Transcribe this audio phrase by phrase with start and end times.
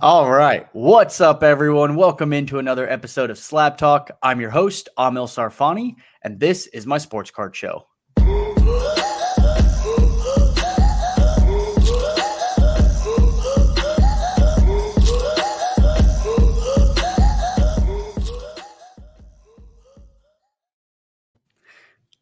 [0.00, 0.68] All right.
[0.74, 1.96] What's up, everyone?
[1.96, 4.12] Welcome into another episode of Slab Talk.
[4.22, 7.87] I'm your host, Amil Sarfani, and this is my sports card show.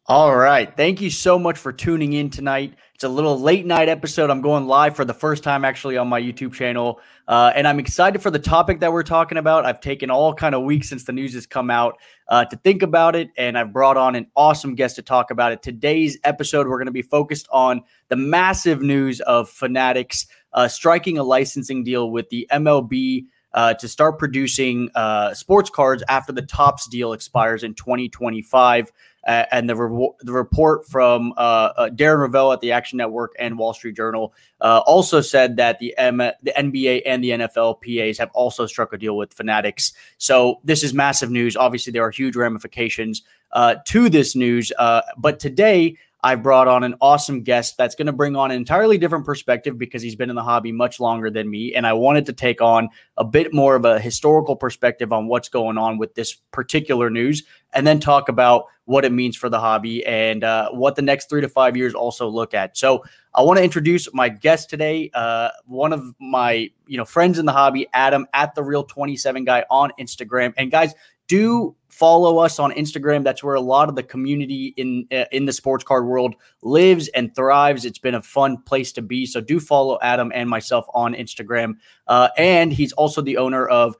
[0.09, 0.73] All right.
[0.73, 2.75] Thank you so much for tuning in tonight.
[2.95, 4.29] It's a little late night episode.
[4.29, 7.01] I'm going live for the first time actually on my YouTube channel.
[7.27, 9.65] Uh, and I'm excited for the topic that we're talking about.
[9.65, 11.97] I've taken all kind of weeks since the news has come out
[12.29, 15.51] uh, to think about it, and I've brought on an awesome guest to talk about
[15.51, 15.61] it.
[15.61, 21.17] Today's episode, we're going to be focused on the massive news of Fanatics uh, striking
[21.17, 26.43] a licensing deal with the MLB uh, to start producing uh, sports cards after the
[26.43, 28.91] Topps deal expires in 2025.
[29.27, 33.35] Uh, and the, re- the report from uh, uh, Darren Rovell at the Action Network
[33.37, 37.81] and Wall Street Journal uh, also said that the M- the NBA and the NFL
[37.81, 39.91] PAs have also struck a deal with Fanatics.
[40.17, 41.57] So this is massive news.
[41.57, 44.71] Obviously, there are huge ramifications uh, to this news.
[45.17, 48.97] But today, I brought on an awesome guest that's going to bring on an entirely
[48.97, 51.75] different perspective because he's been in the hobby much longer than me.
[51.75, 55.47] And I wanted to take on a bit more of a historical perspective on what's
[55.47, 59.59] going on with this particular news and then talk about what it means for the
[59.59, 62.77] hobby and uh, what the next three to five years also look at.
[62.77, 63.03] So
[63.35, 67.45] I want to introduce my guest today, uh, one of my you know friends in
[67.45, 70.53] the hobby, Adam at the Real Twenty Seven Guy on Instagram.
[70.55, 70.95] And guys,
[71.27, 73.25] do follow us on Instagram.
[73.25, 77.09] That's where a lot of the community in uh, in the sports card world lives
[77.09, 77.83] and thrives.
[77.83, 79.25] It's been a fun place to be.
[79.25, 81.73] So do follow Adam and myself on Instagram.
[82.07, 83.97] Uh, and he's also the owner of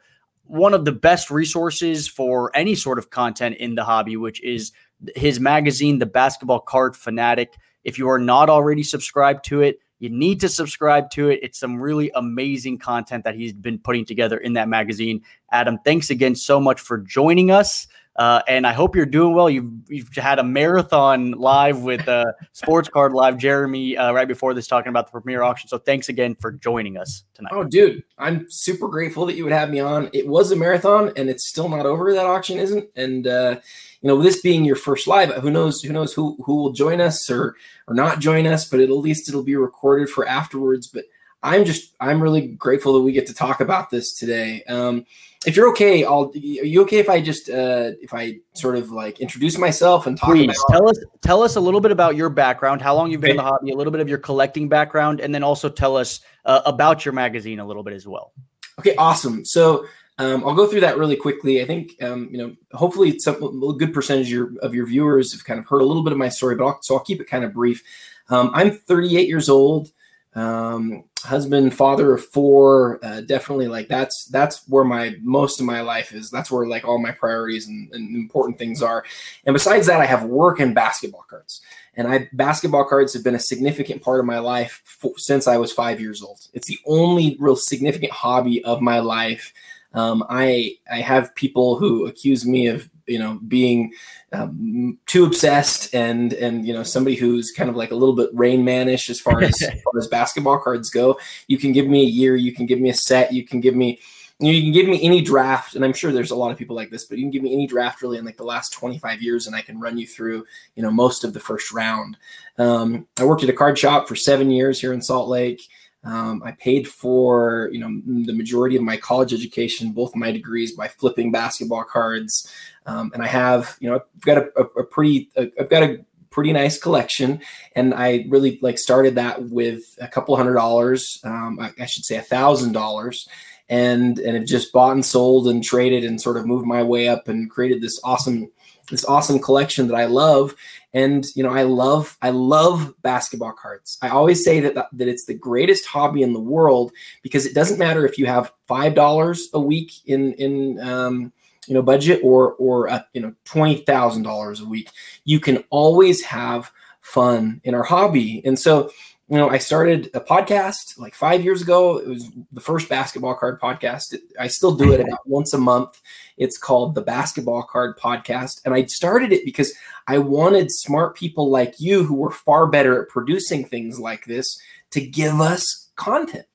[0.48, 4.72] one of the best resources for any sort of content in the hobby, which is
[5.16, 7.54] his magazine, The Basketball Card Fanatic.
[7.84, 11.40] If you are not already subscribed to it, you need to subscribe to it.
[11.42, 15.24] It's some really amazing content that he's been putting together in that magazine.
[15.52, 17.88] Adam, thanks again so much for joining us.
[18.18, 19.50] Uh, and I hope you're doing well.
[19.50, 24.56] You've, you've had a marathon live with uh, Sports Card Live, Jeremy, uh, right before
[24.56, 25.70] this, talking about the premiere auction.
[25.70, 27.52] So thanks again for joining us tonight.
[27.54, 30.10] Oh, dude, I'm super grateful that you would have me on.
[30.14, 32.12] It was a marathon, and it's still not over.
[32.12, 33.58] That auction isn't, and uh,
[34.02, 35.82] you know, this being your first live, who knows?
[35.82, 37.56] Who knows who who will join us or
[37.88, 38.68] or not join us?
[38.68, 40.88] But at least it'll be recorded for afterwards.
[40.88, 41.06] But
[41.44, 44.64] I'm just I'm really grateful that we get to talk about this today.
[44.64, 45.06] Um,
[45.48, 46.26] if you're okay, I'll.
[46.26, 50.18] Are you okay if I just uh, if I sort of like introduce myself and
[50.18, 50.32] talk?
[50.32, 53.32] Please tell us tell us a little bit about your background, how long you've been
[53.32, 53.40] okay.
[53.40, 56.20] in the hobby, a little bit of your collecting background, and then also tell us
[56.44, 58.34] uh, about your magazine a little bit as well.
[58.78, 59.46] Okay, awesome.
[59.46, 59.86] So
[60.18, 61.62] um, I'll go through that really quickly.
[61.62, 65.32] I think um, you know, hopefully, some a good percentage of your, of your, viewers
[65.32, 67.22] have kind of heard a little bit of my story, but I'll, so I'll keep
[67.22, 67.82] it kind of brief.
[68.30, 69.92] Um, I'm 38 years old,
[70.36, 73.00] um, husband, father of four.
[73.04, 76.32] Uh, definitely, like that's that's where my most of my life is.
[76.32, 79.04] That's where like all my priorities and, and important things are.
[79.46, 81.62] And besides that, I have work and basketball cards.
[81.96, 85.58] And I basketball cards have been a significant part of my life for, since I
[85.58, 86.48] was five years old.
[86.54, 89.54] It's the only real significant hobby of my life
[89.94, 93.92] um, I I have people who accuse me of you know being
[94.34, 98.30] um, too obsessed and and you know somebody who's kind of like a little bit
[98.34, 101.20] rain manish as far as, as far as basketball cards go.
[101.48, 103.76] You can give me a year, you can give me a set, you can give
[103.76, 104.00] me
[104.40, 106.60] you, know, you can give me any draft, and I'm sure there's a lot of
[106.60, 108.72] people like this, but you can give me any draft really in like the last
[108.72, 110.46] 25 years, and I can run you through,
[110.76, 112.18] you know, most of the first round.
[112.60, 115.68] Um, I worked at a card shop for seven years here in Salt Lake.
[116.04, 120.74] Um, I paid for you know the majority of my college education, both my degrees,
[120.74, 122.52] by flipping basketball cards,
[122.86, 125.84] um, and I have you know I've got a, a, a pretty i have got
[125.84, 127.42] a pretty nice collection,
[127.76, 132.06] and I really like started that with a couple hundred dollars, um, I, I should
[132.06, 133.28] say a thousand dollars,
[133.70, 137.08] and and have just bought and sold and traded and sort of moved my way
[137.08, 138.50] up and created this awesome
[138.90, 140.56] this awesome collection that I love.
[140.94, 143.98] And you know, I love I love basketball cards.
[144.02, 146.92] I always say that that it's the greatest hobby in the world
[147.22, 151.34] because it doesn't matter if you have five dollars a week in in um,
[151.68, 154.90] you know budget or or uh, you know twenty thousand dollars a week.
[155.26, 156.72] You can always have
[157.02, 158.90] fun in our hobby, and so
[159.30, 161.98] you know, I started a podcast like five years ago.
[161.98, 164.16] It was the first basketball card podcast.
[164.40, 166.00] I still do it about once a month.
[166.38, 168.62] It's called the Basketball Card Podcast.
[168.64, 169.74] And I started it because
[170.08, 174.58] I wanted smart people like you who were far better at producing things like this
[174.92, 176.46] to give us content.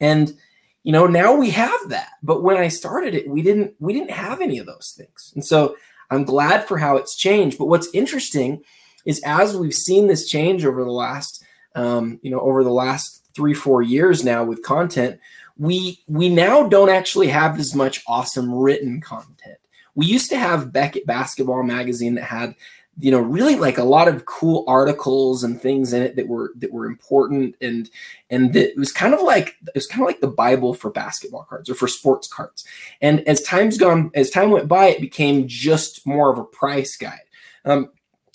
[0.00, 0.36] And
[0.82, 2.12] you know, now we have that.
[2.22, 5.32] But when I started it, we didn't we didn't have any of those things.
[5.36, 5.76] And so
[6.10, 7.58] I'm glad for how it's changed.
[7.58, 8.64] But what's interesting
[9.04, 11.37] is as we've seen this change over the last
[11.74, 15.20] um, you know, over the last three, four years now with content,
[15.56, 19.58] we we now don't actually have as much awesome written content.
[19.94, 22.54] We used to have Beckett Basketball Magazine that had
[23.00, 26.52] you know really like a lot of cool articles and things in it that were
[26.56, 27.90] that were important and
[28.30, 30.90] and that it was kind of like it was kind of like the bible for
[30.90, 32.64] basketball cards or for sports cards
[33.00, 36.96] and as time's gone as time went by it became just more of a price
[36.96, 37.20] guide
[37.64, 37.90] um,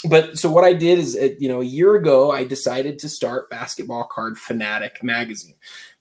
[0.10, 3.10] but so what I did is, uh, you know, a year ago, I decided to
[3.10, 5.56] start Basketball Card Fanatic magazine.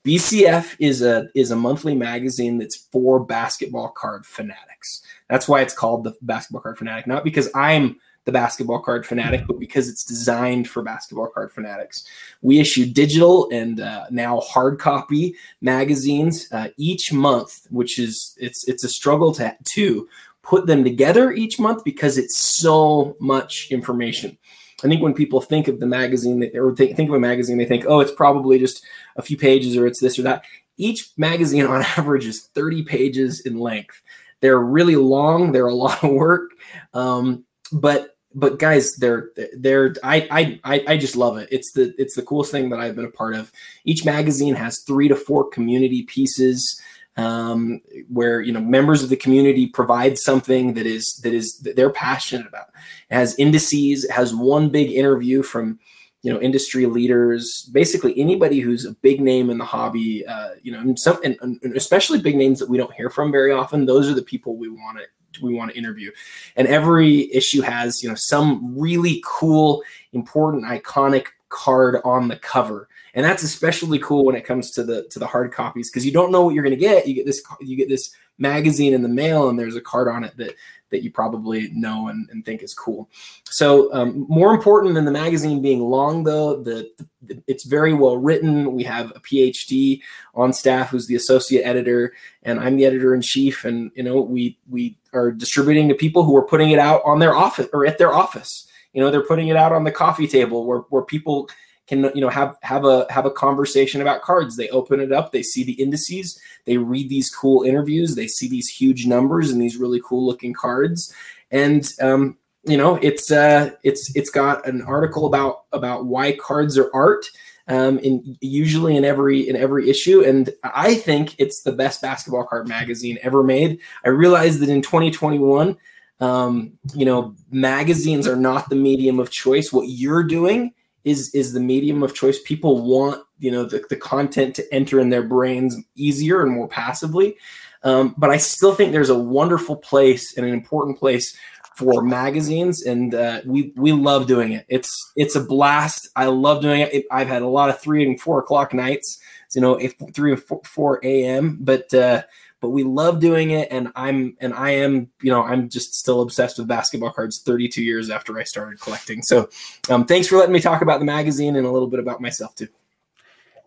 [0.04, 5.02] BCF is a is a monthly magazine that's for basketball card fanatics.
[5.28, 9.42] That's why it's called the Basketball Card Fanatic, not because I'm the basketball card fanatic,
[9.46, 12.04] but because it's designed for basketball card fanatics.
[12.40, 18.66] We issue digital and uh, now hard copy magazines uh, each month, which is it's
[18.68, 20.08] it's a struggle to to
[20.42, 24.36] put them together each month because it's so much information.
[24.84, 27.84] I think when people think of the magazine or think, of a magazine, they think,
[27.86, 28.84] oh, it's probably just
[29.16, 30.44] a few pages or it's this or that.
[30.76, 34.00] Each magazine on average is 30 pages in length.
[34.40, 35.52] They're really long.
[35.52, 36.50] They're a lot of work.
[36.92, 41.48] Um, but but guys, they're they're I, I I just love it.
[41.52, 43.52] It's the it's the coolest thing that I've been a part of.
[43.84, 46.80] Each magazine has three to four community pieces
[47.16, 51.76] um, where you know members of the community provide something that is that is that
[51.76, 52.68] they're passionate about.
[53.10, 54.04] It has indices.
[54.04, 55.78] It has one big interview from
[56.22, 60.26] you know industry leaders, basically anybody who's a big name in the hobby.
[60.26, 63.30] Uh, you know, and some and, and especially big names that we don't hear from
[63.30, 63.84] very often.
[63.84, 65.04] Those are the people we want to
[65.42, 66.10] we want to interview
[66.56, 69.82] and every issue has you know some really cool
[70.12, 75.06] important iconic card on the cover and that's especially cool when it comes to the
[75.10, 77.06] to the hard copies because you don't know what you're going to get.
[77.06, 80.24] You get this you get this magazine in the mail and there's a card on
[80.24, 80.54] it that
[80.90, 83.08] that you probably know and, and think is cool.
[83.44, 86.90] So um, more important than the magazine being long though the,
[87.22, 88.72] the, it's very well written.
[88.72, 90.00] We have a phd
[90.34, 94.20] on staff who's the associate editor and i'm the editor in chief and you know
[94.20, 97.86] we we are distributing to people who are putting it out on their office or
[97.86, 98.66] at their office.
[98.92, 101.48] You know they're putting it out on the coffee table where, where people
[101.86, 104.56] can you know have have a have a conversation about cards.
[104.56, 105.32] They open it up.
[105.32, 106.40] They see the indices.
[106.64, 108.14] They read these cool interviews.
[108.14, 111.12] They see these huge numbers and these really cool looking cards.
[111.50, 116.78] And um, you know it's uh it's it's got an article about about why cards
[116.78, 117.26] are art
[117.68, 120.22] um, in usually in every in every issue.
[120.22, 123.80] And i think it's the best basketball card magazine ever made.
[124.04, 125.76] I realized that in 2021
[126.20, 129.72] um, you know magazines are not the medium of choice.
[129.72, 130.72] What you're doing
[131.04, 132.40] is is the medium of choice.
[132.42, 136.68] People want you know the, the content to enter in their brains easier and more
[136.68, 137.36] passively.
[137.84, 141.36] Um, but I still think there's a wonderful place and an important place
[141.76, 144.66] for magazines, and uh, we we love doing it.
[144.68, 146.08] It's it's a blast.
[146.16, 147.04] I love doing it.
[147.10, 149.18] I've had a lot of three and four o'clock nights.
[149.54, 151.58] You know, if three or four, 4 a.m.
[151.60, 152.22] But uh,
[152.62, 153.68] but we love doing it.
[153.70, 157.82] And i'm and i am you know i'm just still obsessed with basketball cards 32
[157.82, 159.22] years after i started collecting.
[159.22, 159.50] So
[159.90, 162.54] um, thanks for letting me talk about the magazine and a little bit about myself
[162.54, 162.68] too.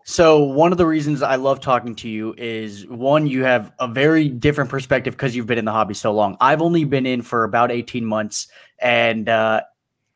[0.08, 3.88] So one of the reasons I love talking to you is one, you have a
[3.88, 6.36] very different perspective because you've been in the hobby so long.
[6.40, 8.46] I've only been in for about 18 months
[8.78, 9.62] and uh,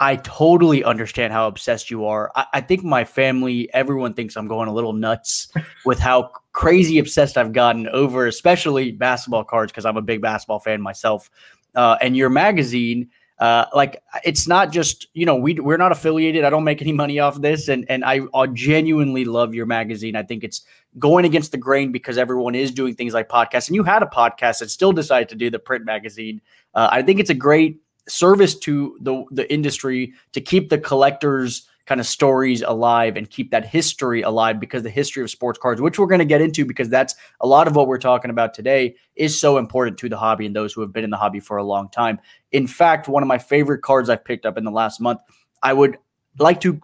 [0.01, 2.33] I totally understand how obsessed you are.
[2.35, 5.53] I, I, think my family, everyone thinks I'm going a little nuts
[5.85, 10.59] with how crazy obsessed I've gotten over, especially basketball cards, because I'm a big basketball
[10.59, 11.31] fan myself.
[11.75, 13.11] Uh, and your magazine,
[13.41, 16.45] uh, like it's not just you know we we're not affiliated.
[16.45, 20.17] I don't make any money off this, and and I, I genuinely love your magazine.
[20.17, 20.63] I think it's
[20.99, 24.07] going against the grain because everyone is doing things like podcasts, and you had a
[24.07, 26.43] podcast and still decided to do the print magazine.
[26.75, 31.67] Uh, I think it's a great service to the the industry to keep the collectors
[31.87, 35.81] kind of stories alive and keep that history alive because the history of sports cards
[35.81, 38.55] which we're going to get into because that's a lot of what we're talking about
[38.55, 41.41] today is so important to the hobby and those who have been in the hobby
[41.41, 42.19] for a long time.
[42.53, 45.21] In fact one of my favorite cards i've picked up in the last month
[45.63, 45.99] i would
[46.39, 46.81] like to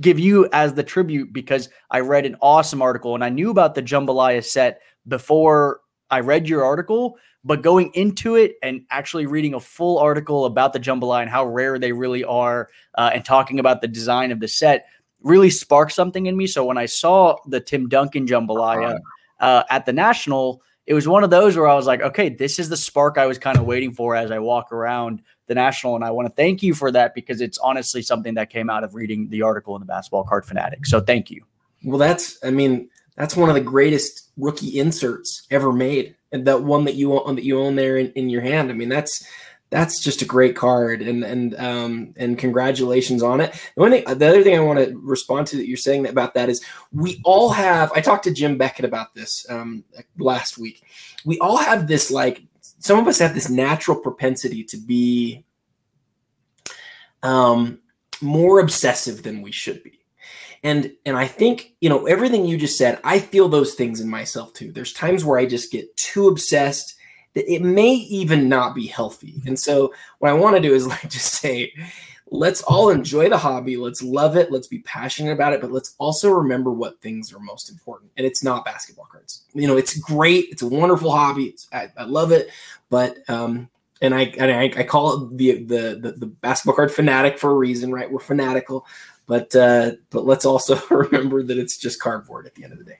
[0.00, 3.74] give you as the tribute because i read an awesome article and i knew about
[3.74, 9.54] the jambalaya set before i read your article but going into it and actually reading
[9.54, 13.60] a full article about the jambalaya and how rare they really are, uh, and talking
[13.60, 14.86] about the design of the set,
[15.22, 16.48] really sparked something in me.
[16.48, 18.98] So when I saw the Tim Duncan jambalaya
[19.38, 22.58] uh, at the National, it was one of those where I was like, okay, this
[22.58, 25.94] is the spark I was kind of waiting for as I walk around the National.
[25.94, 28.82] And I want to thank you for that because it's honestly something that came out
[28.82, 30.84] of reading the article in the Basketball Card Fanatic.
[30.84, 31.44] So thank you.
[31.84, 36.62] Well, that's, I mean, that's one of the greatest rookie inserts ever made and that
[36.62, 38.70] one that you own that you own there in, in your hand.
[38.70, 39.26] I mean, that's
[39.70, 43.52] that's just a great card, and and um, and congratulations on it.
[43.74, 46.34] The one thing, the other thing I want to respond to that you're saying about
[46.34, 47.90] that is we all have.
[47.92, 49.84] I talked to Jim Beckett about this um,
[50.18, 50.82] last week.
[51.24, 52.42] We all have this like
[52.78, 55.44] some of us have this natural propensity to be
[57.22, 57.80] um,
[58.20, 59.95] more obsessive than we should be
[60.62, 64.08] and and i think you know everything you just said i feel those things in
[64.08, 64.72] myself too.
[64.72, 66.94] There's times where i just get too obsessed
[67.34, 69.42] that it may even not be healthy.
[69.46, 71.72] And so what i want to do is like just say
[72.30, 73.76] let's all enjoy the hobby.
[73.76, 74.50] Let's love it.
[74.50, 75.60] Let's be passionate about it.
[75.60, 78.10] But let's also remember what things are most important.
[78.16, 79.44] And it's not basketball cards.
[79.54, 80.46] You know it's great.
[80.50, 81.54] It's a wonderful hobby.
[81.72, 82.50] I, I, love it.
[82.90, 83.68] But um
[84.02, 87.50] and I and I, I call it the, the the the basketball card fanatic for
[87.50, 88.10] a reason, right?
[88.10, 88.86] We're fanatical,
[89.26, 92.84] but uh, but let's also remember that it's just cardboard at the end of the
[92.84, 92.98] day.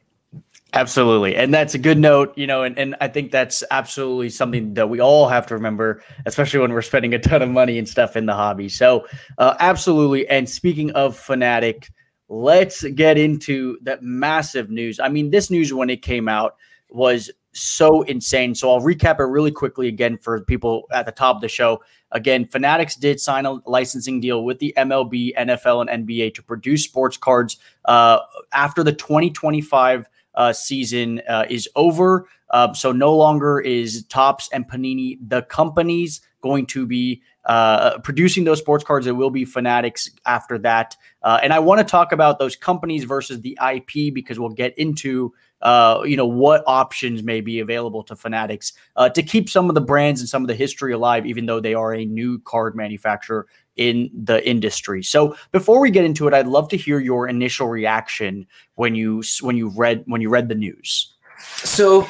[0.72, 1.36] Absolutely.
[1.36, 4.90] And that's a good note, you know, and, and I think that's absolutely something that
[4.90, 8.14] we all have to remember, especially when we're spending a ton of money and stuff
[8.14, 8.68] in the hobby.
[8.68, 9.06] So,
[9.38, 10.28] uh, absolutely.
[10.28, 11.88] And speaking of fanatic,
[12.28, 15.00] let's get into that massive news.
[15.00, 16.56] I mean, this news when it came out
[16.90, 18.54] was so insane.
[18.54, 21.80] So I'll recap it really quickly again for people at the top of the show.
[22.12, 26.84] Again, Fanatics did sign a licensing deal with the MLB, NFL, and NBA to produce
[26.84, 28.18] sports cards uh,
[28.52, 32.28] after the 2025 uh, season uh, is over.
[32.50, 38.44] Uh, so no longer is Topps and Panini the companies going to be uh, producing
[38.44, 39.06] those sports cards.
[39.06, 40.96] It will be Fanatics after that.
[41.22, 44.76] Uh, and I want to talk about those companies versus the IP because we'll get
[44.78, 45.32] into
[45.62, 49.74] uh, you know, what options may be available to Fanatics uh, to keep some of
[49.74, 52.76] the brands and some of the history alive, even though they are a new card
[52.76, 53.46] manufacturer
[53.76, 55.02] in the industry.
[55.02, 59.22] So before we get into it, I'd love to hear your initial reaction when you
[59.40, 61.14] when you read when you read the news.
[61.38, 62.08] So,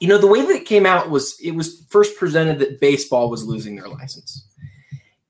[0.00, 3.30] you know, the way that it came out was it was first presented that baseball
[3.30, 4.46] was losing their license,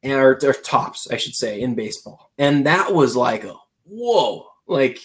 [0.03, 3.55] and or, or Topps, I should say, in baseball, and that was like a
[3.85, 5.01] whoa, like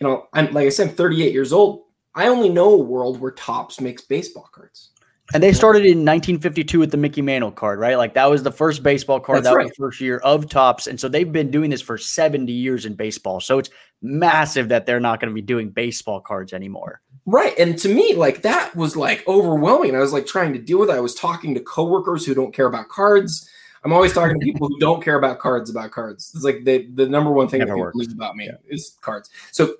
[0.00, 1.84] you know, I'm like I said, I'm 38 years old.
[2.14, 4.90] I only know a world where Topps makes baseball cards.
[5.34, 7.98] And they started in 1952 with the Mickey Mantle card, right?
[7.98, 9.38] Like that was the first baseball card.
[9.38, 9.64] That's that right.
[9.64, 12.86] was the first year of Topps, And so they've been doing this for 70 years
[12.86, 13.40] in baseball.
[13.40, 17.00] So it's massive that they're not going to be doing baseball cards anymore.
[17.26, 17.58] Right.
[17.58, 19.96] And to me, like that was like overwhelming.
[19.96, 20.94] I was like trying to deal with it.
[20.96, 23.50] I was talking to coworkers who don't care about cards.
[23.84, 26.32] I'm always talking to people who don't care about cards about cards.
[26.34, 28.56] It's like they, the number one thing Never that people about me yeah.
[28.68, 29.28] is cards.
[29.50, 29.74] So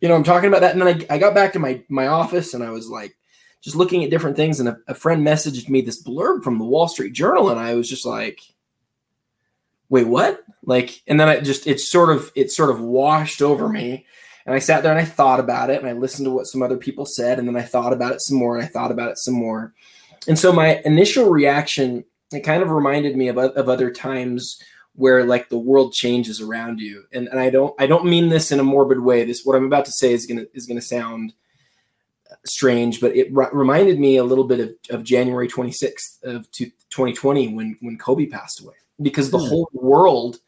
[0.00, 0.72] you know, I'm talking about that.
[0.72, 3.16] And then I, I got back to my, my office and I was like,
[3.62, 4.60] just looking at different things.
[4.60, 7.50] And a, a friend messaged me this blurb from the Wall Street Journal.
[7.50, 8.40] And I was just like,
[9.88, 10.44] wait, what?
[10.64, 14.06] Like, and then I just, it sort of, it sort of washed over me.
[14.44, 16.62] And I sat there and I thought about it and I listened to what some
[16.62, 17.38] other people said.
[17.38, 19.74] And then I thought about it some more and I thought about it some more.
[20.28, 24.60] And so my initial reaction, it kind of reminded me of, of other times
[24.96, 27.04] where like the world changes around you.
[27.12, 29.24] And, and i don't i don't mean this in a morbid way.
[29.24, 31.32] This what i'm about to say is gonna is gonna sound
[32.44, 37.54] strange but it r- reminded me a little bit of, of january 26th of 2020
[37.54, 38.74] when when kobe passed away.
[39.00, 39.48] Because the mm.
[39.48, 40.38] whole world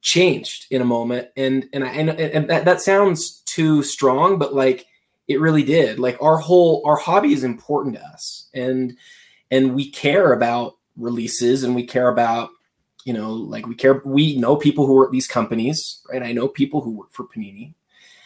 [0.00, 1.28] changed in a moment.
[1.36, 4.86] And and i and, and that, that sounds too strong but like
[5.28, 6.00] it really did.
[6.00, 8.48] Like our whole our hobby is important to us.
[8.52, 8.96] And
[9.50, 12.50] and we care about releases and we care about
[13.04, 16.22] you know, like we care, we know people who work at these companies, right?
[16.22, 17.74] I know people who work for Panini.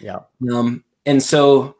[0.00, 0.20] Yeah.
[0.52, 1.76] Um, and so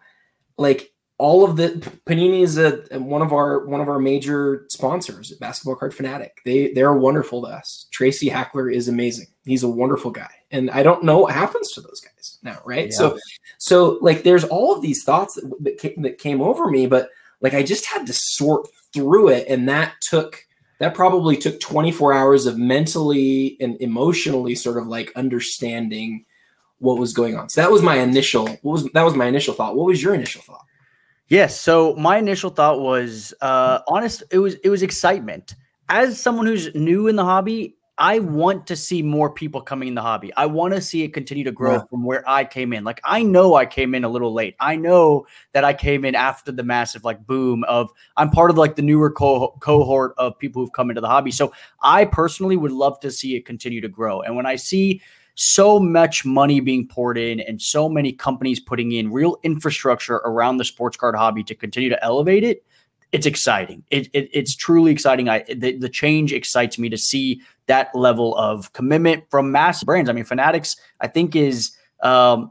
[0.57, 1.69] like all of the
[2.07, 6.41] Panini is a, one of our one of our major sponsors at Basketball Card Fanatic.
[6.45, 7.87] They they're wonderful to us.
[7.93, 9.29] Tracy Hackler is amazing.
[9.45, 12.87] He's a wonderful guy, and I don't know what happens to those guys now, right?
[12.87, 12.97] Yeah.
[12.97, 13.19] So
[13.59, 17.11] so like there's all of these thoughts that that came, that came over me, but
[17.41, 20.45] like I just had to sort through it, and that took
[20.79, 26.25] that probably took 24 hours of mentally and emotionally sort of like understanding
[26.79, 27.49] what was going on.
[27.49, 29.77] So that was my initial what was that was my initial thought.
[29.77, 30.65] What was your initial thought?
[31.29, 35.55] Yes, so my initial thought was uh honest it was it was excitement.
[35.89, 39.95] As someone who's new in the hobby, I want to see more people coming in
[39.95, 40.33] the hobby.
[40.37, 41.85] I want to see it continue to grow yeah.
[41.89, 42.83] from where I came in.
[42.83, 44.57] Like I know I came in a little late.
[44.59, 48.59] I know that I came in after the massive like boom of I'm part of
[48.59, 51.31] like the newer co- cohort of people who've come into the hobby.
[51.31, 54.23] So I personally would love to see it continue to grow.
[54.23, 55.01] And when I see
[55.37, 60.57] so much money being poured in and so many companies putting in real infrastructure around
[60.57, 62.65] the sports card hobby to continue to elevate it,
[63.15, 63.85] it's exciting.
[63.91, 65.29] It, it, it's truly exciting.
[65.29, 70.11] I the, the change excites me to see that level of commitment from mass brands.
[70.11, 72.51] I mean, Fanatics, I think is um,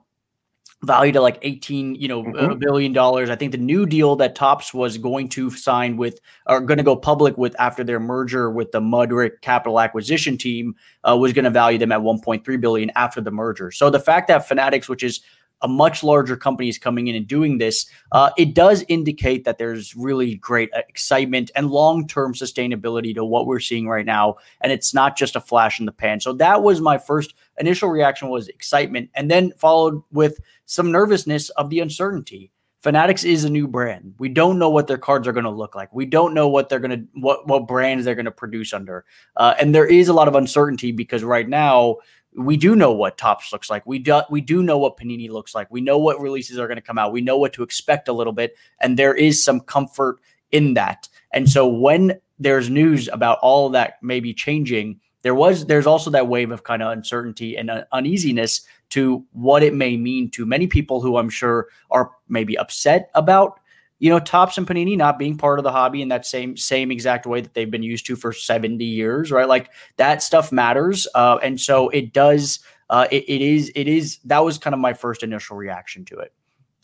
[0.83, 2.59] valued at like 18 you know mm-hmm.
[2.59, 6.59] billion dollars i think the new deal that Topps was going to sign with or
[6.59, 10.75] going to go public with after their merger with the mudrick capital acquisition team
[11.09, 14.27] uh, was going to value them at 1.3 billion after the merger so the fact
[14.27, 15.21] that fanatics which is
[15.63, 19.57] a much larger company is coming in and doing this, uh, it does indicate that
[19.57, 24.35] there's really great uh, excitement and long term sustainability to what we're seeing right now.
[24.61, 26.19] And it's not just a flash in the pan.
[26.19, 31.49] So that was my first initial reaction was excitement, and then followed with some nervousness
[31.51, 32.51] of the uncertainty.
[32.79, 34.13] Fanatics is a new brand.
[34.17, 35.93] We don't know what their cards are going to look like.
[35.93, 39.05] We don't know what they're going to what what brands they're going to produce under,
[39.37, 41.97] uh, and there is a lot of uncertainty because right now
[42.35, 43.85] we do know what Topps looks like.
[43.85, 45.69] We do we do know what Panini looks like.
[45.71, 47.11] We know what releases are going to come out.
[47.11, 50.19] We know what to expect a little bit, and there is some comfort
[50.51, 51.07] in that.
[51.31, 56.09] And so when there's news about all of that maybe changing, there was there's also
[56.11, 60.45] that wave of kind of uncertainty and uh, uneasiness to what it may mean to
[60.45, 63.59] many people who I'm sure are maybe upset about
[63.99, 66.91] you know, Topps and Panini not being part of the hobby in that same same
[66.91, 69.47] exact way that they've been used to for 70 years, right?
[69.47, 71.07] Like that stuff matters.
[71.15, 72.59] Uh, and so it does
[72.89, 76.19] uh, it, it is it is that was kind of my first initial reaction to
[76.19, 76.33] it.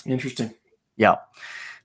[0.06, 0.54] Interesting.
[0.96, 1.16] Yeah.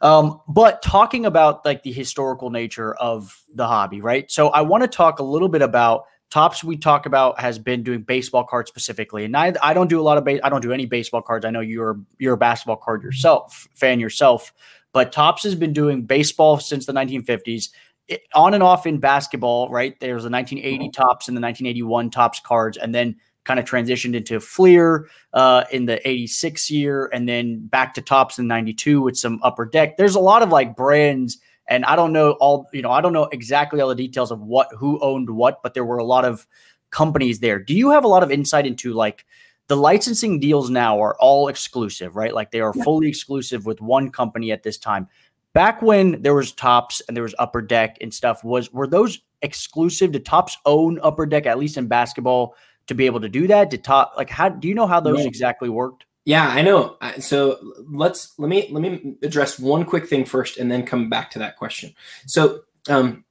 [0.01, 4.31] Um, but talking about like the historical nature of the hobby, right?
[4.31, 7.85] So I want to talk a little bit about Topps we talk about has been
[7.85, 10.41] doing baseball cards specifically, and I, I don't do a lot of base.
[10.43, 11.45] I don't do any baseball cards.
[11.45, 14.53] I know you're you're a basketball card yourself fan yourself,
[14.95, 17.69] but Topps has been doing baseball since the 1950s.
[18.07, 19.99] It, on and off in basketball, right?
[19.99, 20.91] There's the 1980 mm-hmm.
[20.91, 25.87] Topps and the 1981 Topps cards, and then kind of transitioned into Fleer uh, in
[25.87, 29.97] the 86 year, and then back to Topps in 92 with some upper deck.
[29.97, 33.13] There's a lot of like brands, and I don't know all, you know, I don't
[33.13, 36.25] know exactly all the details of what, who owned what, but there were a lot
[36.25, 36.47] of
[36.91, 37.59] companies there.
[37.59, 39.27] Do you have a lot of insight into like
[39.69, 42.35] the licensing deals now are all exclusive, right?
[42.35, 42.85] Like they are yeah.
[42.85, 45.09] fully exclusive with one company at this time.
[45.53, 49.21] Back when there was Topps and there was Upper Deck and stuff, was were those
[49.43, 50.13] exclusive?
[50.13, 52.57] Did Topps own Upper Deck at least in basketball
[52.89, 53.71] to be able to do that?
[53.71, 55.27] Did Top like how do you know how those yeah.
[55.27, 56.05] exactly worked?
[56.25, 56.97] Yeah, I know.
[57.21, 57.59] So
[57.91, 61.39] let's let me let me address one quick thing first, and then come back to
[61.39, 61.95] that question.
[62.27, 63.25] So um,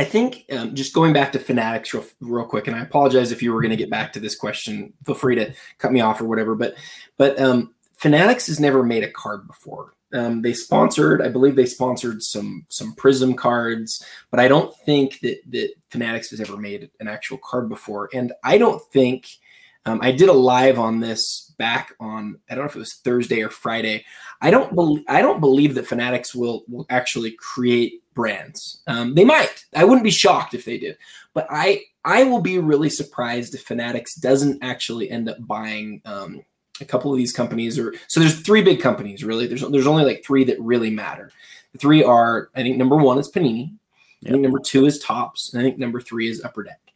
[0.00, 3.42] I think um, just going back to Fanatics real, real quick, and I apologize if
[3.42, 4.94] you were going to get back to this question.
[5.04, 6.54] Feel free to cut me off or whatever.
[6.54, 6.74] But
[7.18, 9.92] but um, Fanatics has never made a card before.
[10.14, 15.20] Um, they sponsored, I believe, they sponsored some some Prizm cards, but I don't think
[15.20, 18.08] that that Fanatics has ever made an actual card before.
[18.14, 19.28] And I don't think
[19.84, 22.94] um, I did a live on this back on I don't know if it was
[23.04, 24.06] Thursday or Friday.
[24.40, 28.82] I don't believe I don't believe that Fanatics will will actually create brands.
[28.86, 29.64] Um, they might.
[29.74, 30.96] I wouldn't be shocked if they did,
[31.34, 36.42] but I I will be really surprised if Fanatics doesn't actually end up buying um,
[36.80, 37.78] a couple of these companies.
[37.78, 39.46] Or so there's three big companies really.
[39.46, 41.30] There's there's only like three that really matter.
[41.72, 43.72] The three are I think number one is Panini.
[44.20, 44.28] Yep.
[44.28, 46.89] I think number two is Topps, and I think number three is Upper Deck.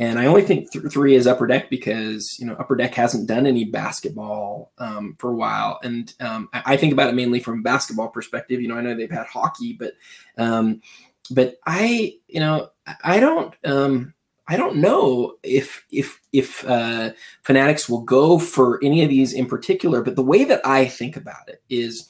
[0.00, 3.26] And I only think th- three is Upper Deck because you know Upper Deck hasn't
[3.26, 7.40] done any basketball um, for a while, and um, I-, I, think about it mainly
[7.40, 8.60] from a basketball perspective.
[8.60, 9.94] You know, I know they've had hockey, but
[10.36, 10.80] um,
[11.32, 12.70] but I you know
[13.02, 14.14] I don't um,
[14.46, 17.10] I don't know if if if uh,
[17.42, 20.02] Fanatics will go for any of these in particular.
[20.02, 22.08] But the way that I think about it is,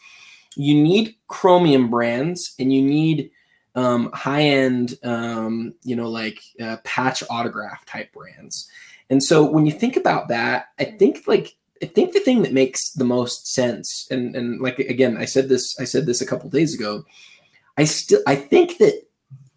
[0.57, 3.31] you need chromium brands, and you need
[3.79, 8.69] um, high end, um, you know, like uh, patch autograph type brands.
[9.09, 12.53] And so when you think about that, I think like I think the thing that
[12.53, 16.27] makes the most sense, and and like again, I said this, I said this a
[16.27, 17.05] couple days ago.
[17.77, 19.01] I still I think that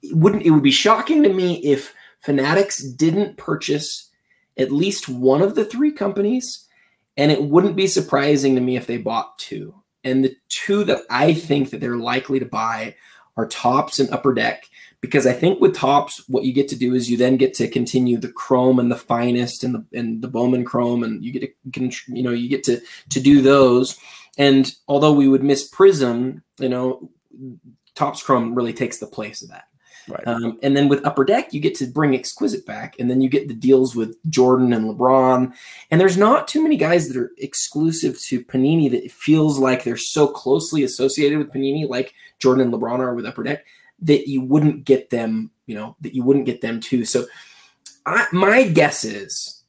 [0.03, 4.11] it wouldn't it would be shocking to me if Fanatics didn't purchase
[4.55, 6.67] at least one of the three companies,
[7.17, 9.73] and it wouldn't be surprising to me if they bought two.
[10.03, 12.95] And the two that I think that they're likely to buy
[13.41, 14.69] are Topps and upper deck
[15.01, 17.67] because I think with Topps, what you get to do is you then get to
[17.67, 21.41] continue the chrome and the finest and the and the Bowman chrome, and you get
[21.41, 23.97] to you know you get to to do those.
[24.37, 27.09] And although we would miss Prizm, you know,
[27.95, 29.65] Topps chrome really takes the place of that.
[30.11, 30.27] Right.
[30.27, 33.29] Um, and then with Upper Deck, you get to bring Exquisite back, and then you
[33.29, 35.53] get the deals with Jordan and LeBron.
[35.89, 39.97] And there's not too many guys that are exclusive to Panini that feels like they're
[39.97, 43.65] so closely associated with Panini, like Jordan and LeBron are with Upper Deck,
[44.01, 45.51] that you wouldn't get them.
[45.65, 47.05] You know that you wouldn't get them too.
[47.05, 47.25] So,
[48.05, 49.63] I, my guess is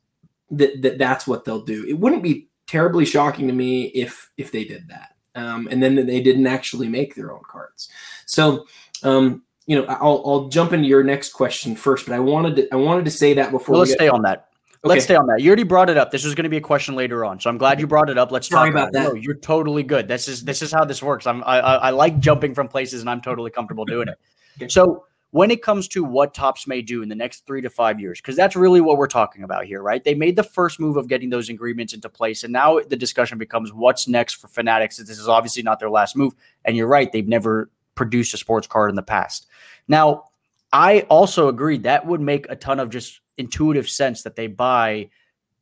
[0.50, 1.84] that, that that's what they'll do.
[1.86, 5.14] It wouldn't be terribly shocking to me if if they did that.
[5.34, 7.88] Um, and then they didn't actually make their own cards.
[8.26, 8.66] So
[9.02, 12.68] um, you know, I'll, I'll jump into your next question first, but I wanted to
[12.72, 13.74] I wanted to say that before.
[13.74, 14.48] Well, let's stay on that.
[14.82, 15.40] let's stay on that.
[15.40, 16.10] You already brought it up.
[16.10, 18.18] This was going to be a question later on, so I'm glad you brought it
[18.18, 18.32] up.
[18.32, 19.14] Let's Sorry talk about, about that.
[19.14, 20.08] No, you're totally good.
[20.08, 21.26] This is this is how this works.
[21.26, 24.18] I'm I, I, I like jumping from places, and I'm totally comfortable doing it.
[24.56, 24.68] okay.
[24.68, 27.98] So when it comes to what Topps may do in the next three to five
[27.98, 30.04] years, because that's really what we're talking about here, right?
[30.04, 33.38] They made the first move of getting those agreements into place, and now the discussion
[33.38, 34.96] becomes what's next for Fanatics.
[34.96, 38.66] This is obviously not their last move, and you're right; they've never produced a sports
[38.66, 39.46] card in the past.
[39.88, 40.24] Now,
[40.72, 45.10] I also agree that would make a ton of just intuitive sense that they buy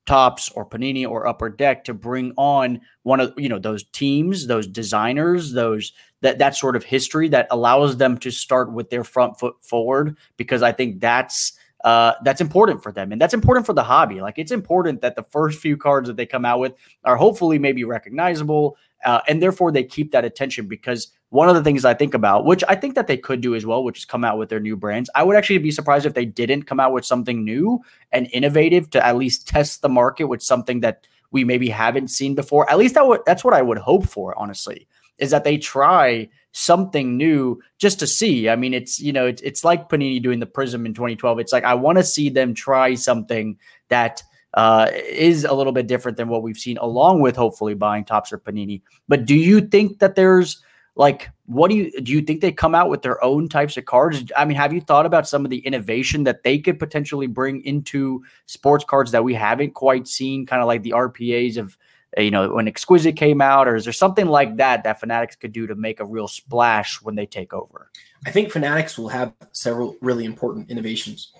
[0.06, 4.46] Topps or Panini or Upper Deck to bring on one of you know those teams,
[4.46, 9.04] those designers, those that that sort of history that allows them to start with their
[9.04, 11.52] front foot forward because I think that's
[11.84, 14.20] uh, that's important for them and that's important for the hobby.
[14.20, 17.58] Like it's important that the first few cards that they come out with are hopefully
[17.58, 21.94] maybe recognizable uh, and therefore they keep that attention because one of the things I
[21.94, 24.36] think about, which I think that they could do as well, which is come out
[24.36, 25.08] with their new brands.
[25.14, 27.80] I would actually be surprised if they didn't come out with something new
[28.12, 32.34] and innovative to at least test the market with something that we maybe haven't seen
[32.34, 32.68] before.
[32.68, 34.88] At least that that's what I would hope for, honestly,
[35.18, 38.48] is that they try something new just to see.
[38.48, 41.38] I mean, it's you know, it's, it's like Panini doing the Prizm in 2012.
[41.38, 43.58] It's like I want to see them try something
[43.88, 44.22] that
[44.54, 48.32] uh, is a little bit different than what we've seen, along with hopefully buying Topps
[48.32, 48.82] or Panini.
[49.08, 50.62] But do you think that there's
[50.96, 53.84] like what do you do you think they come out with their own types of
[53.84, 57.26] cards i mean have you thought about some of the innovation that they could potentially
[57.26, 61.76] bring into sports cards that we haven't quite seen kind of like the rpas of
[62.18, 65.52] you know when exquisite came out or is there something like that that fanatics could
[65.52, 67.90] do to make a real splash when they take over
[68.26, 71.32] i think fanatics will have several really important innovations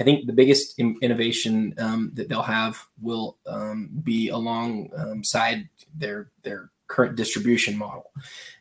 [0.00, 5.68] I think the biggest in- innovation um, that they'll have will um, be alongside um,
[5.96, 8.10] their their current distribution model.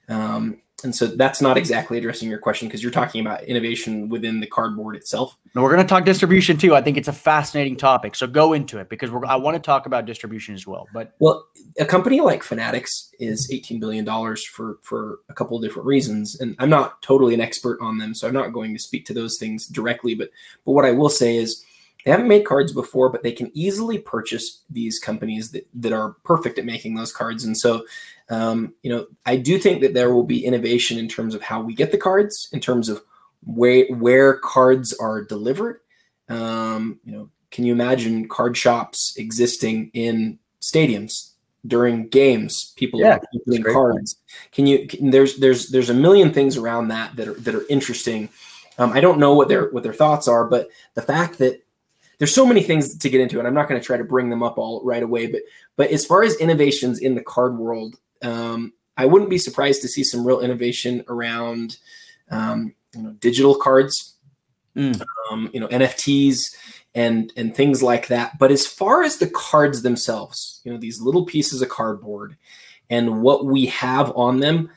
[0.10, 4.40] Um, and so that's not exactly addressing your question because you're talking about innovation within
[4.40, 5.36] the cardboard itself.
[5.56, 6.76] No, we're going to talk distribution too.
[6.76, 8.14] I think it's a fascinating topic.
[8.14, 10.88] So go into it because I want to talk about distribution as well.
[10.94, 11.48] But well,
[11.80, 16.40] a company like Fanatics is 18 billion dollars for for a couple of different reasons,
[16.40, 19.16] and I'm not totally an expert on them, so I'm not going to speak to
[19.16, 20.14] those things directly.
[20.14, 20.30] But
[20.64, 21.66] but what I will say is
[22.06, 26.16] they haven't made cards before, but they can easily purchase these companies that, that are
[26.24, 27.44] perfect at making those cards.
[27.44, 27.84] And so,
[28.30, 31.62] um, you know, I do think that there will be innovation in terms of how
[31.62, 33.02] we get the cards, in terms of
[33.46, 35.80] where where cards are delivered.
[36.30, 41.32] Um, you know, can you imagine card shops existing in stadiums
[41.66, 42.74] during games?
[42.76, 44.16] People yeah, are cards.
[44.16, 44.52] Point.
[44.52, 44.88] Can you?
[44.88, 48.30] Can, there's there's there's a million things around that that are that are interesting.
[48.78, 51.64] Um, I don't know what their what their thoughts are, but the fact that
[52.18, 54.30] there's so many things to get into, and I'm not going to try to bring
[54.30, 55.28] them up all right away.
[55.28, 55.44] But
[55.78, 59.88] but as far as innovations in the card world, um, I wouldn't be surprised to
[59.88, 61.78] see some real innovation around
[62.32, 64.16] um, you know, digital cards,
[64.76, 65.02] mm.
[65.32, 66.40] um, you know NFTs
[66.96, 68.38] and and things like that.
[68.40, 72.38] But as far as the cards themselves, you know these little pieces of cardboard
[72.90, 74.70] and what we have on them,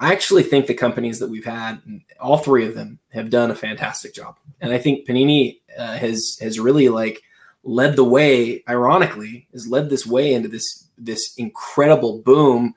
[0.00, 1.80] I actually think the companies that we've had,
[2.20, 4.36] all three of them, have done a fantastic job.
[4.60, 7.22] And I think Panini uh, has has really like
[7.62, 8.64] led the way.
[8.68, 12.74] Ironically, has led this way into this this incredible boom,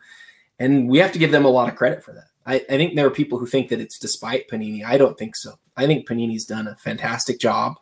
[0.60, 2.28] and we have to give them a lot of credit for that.
[2.46, 4.86] I, I think there are people who think that it's despite Panini.
[4.86, 5.58] I don't think so.
[5.78, 7.76] I think Panini's done a fantastic job,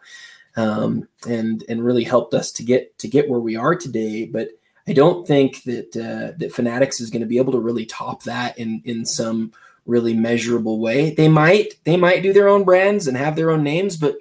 [0.56, 4.26] um, and and really helped us to get to get where we are today.
[4.26, 4.50] But
[4.88, 8.24] I don't think that uh, that Fanatics is going to be able to really top
[8.24, 9.52] that in in some
[9.86, 11.14] really measurable way.
[11.14, 14.16] They might they might do their own brands and have their own names, but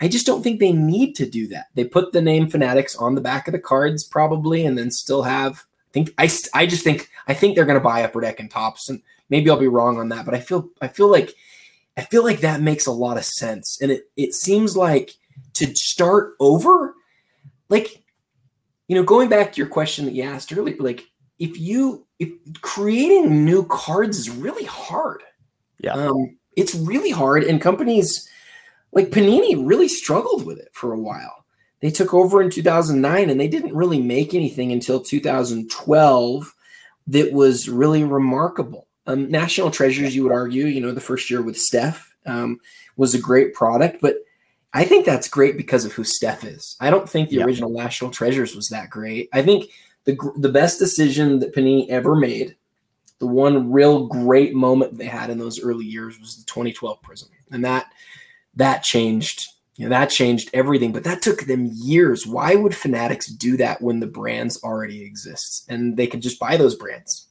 [0.00, 1.66] I just don't think they need to do that.
[1.74, 5.22] They put the name Fanatics on the back of the cards probably, and then still
[5.22, 5.64] have.
[5.90, 8.50] I think I I just think I think they're going to buy Upper Deck and
[8.50, 11.34] Topps, and maybe I'll be wrong on that, but I feel I feel like
[11.96, 15.12] I feel like that makes a lot of sense, and it it seems like
[15.54, 16.94] to start over,
[17.68, 18.02] like
[18.88, 21.04] you know, going back to your question that you asked earlier, like
[21.38, 25.22] if you if creating new cards is really hard.
[25.78, 25.92] Yeah.
[25.92, 27.44] Um, it's really hard.
[27.44, 28.28] And companies
[28.92, 31.44] like Panini really struggled with it for a while.
[31.80, 36.54] They took over in 2009 and they didn't really make anything until 2012
[37.06, 38.86] that was really remarkable.
[39.06, 42.60] Um, National Treasures, you would argue, you know, the first year with Steph um,
[42.96, 44.16] was a great product, but
[44.72, 46.76] I think that's great because of who Steph is.
[46.80, 47.44] I don't think the yeah.
[47.44, 49.28] original National Treasures was that great.
[49.32, 49.70] I think
[50.04, 52.56] the the best decision that Panini ever made,
[53.18, 57.28] the one real great moment they had in those early years was the 2012 Prizm,
[57.50, 57.86] and that
[58.54, 59.46] that changed.
[59.76, 62.26] You know, that changed everything, but that took them years.
[62.26, 66.58] Why would Fanatics do that when the brands already exist and they could just buy
[66.58, 67.29] those brands?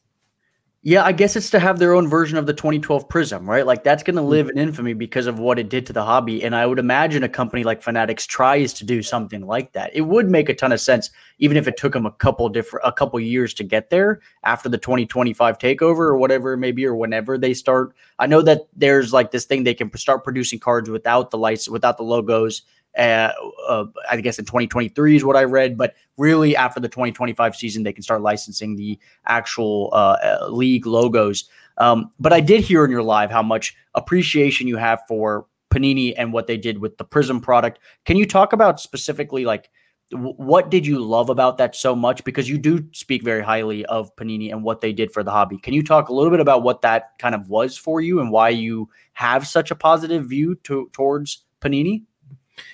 [0.82, 3.66] Yeah, I guess it's to have their own version of the 2012 Prizm, right?
[3.66, 4.60] Like that's going to live mm-hmm.
[4.60, 6.42] in infamy because of what it did to the hobby.
[6.42, 9.92] And I would imagine a company like Fanatics tries to do something like that.
[9.94, 12.88] It would make a ton of sense, even if it took them a couple different,
[12.88, 16.86] a couple years to get there after the 2025 takeover or whatever it may be,
[16.86, 17.94] or whenever they start.
[18.18, 21.68] I know that there's like this thing they can start producing cards without the lights,
[21.68, 22.62] without the logos,
[22.98, 23.32] uh,
[23.68, 27.84] uh, I guess in 2023 is what I read, but really after the 2025 season,
[27.84, 31.50] they can start licensing the actual uh, uh, league logos.
[31.78, 36.14] Um, but I did hear in your live how much appreciation you have for Panini
[36.18, 37.80] and what they did with the Prizm product.
[38.06, 39.70] Can you talk about specifically like
[40.12, 42.24] w- what did you love about that so much?
[42.24, 45.58] Because you do speak very highly of Panini and what they did for the hobby.
[45.58, 48.32] Can you talk a little bit about what that kind of was for you and
[48.32, 52.04] why you have such a positive view to, towards Panini?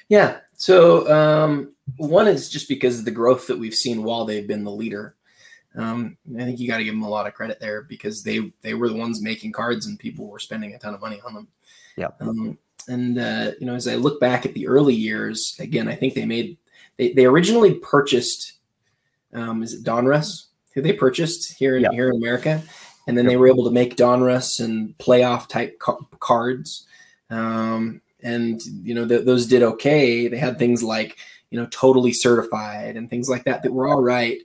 [0.10, 0.40] Yeah.
[0.56, 4.64] So um, one is just because of the growth that we've seen while they've been
[4.64, 5.16] the leader.
[5.76, 8.54] Um, I think you got to give them a lot of credit there because they
[8.62, 11.34] they were the ones making cards and people were spending a ton of money on
[11.34, 11.48] them.
[11.98, 12.10] Yeah.
[12.22, 15.96] Um, and uh, you know, as I look back at the early years, again, I
[15.96, 16.58] think they made
[16.98, 18.54] they, they originally purchased
[19.34, 21.92] um, is it Donruss who they purchased here in yeah.
[21.92, 22.62] here in America,
[23.08, 26.88] and then they were able to make Donruss and playoff type ca- cards.
[27.30, 30.28] Um, and you know th- those did okay.
[30.28, 31.18] They had things like
[31.52, 34.40] you know totally certified and things like that that were all right.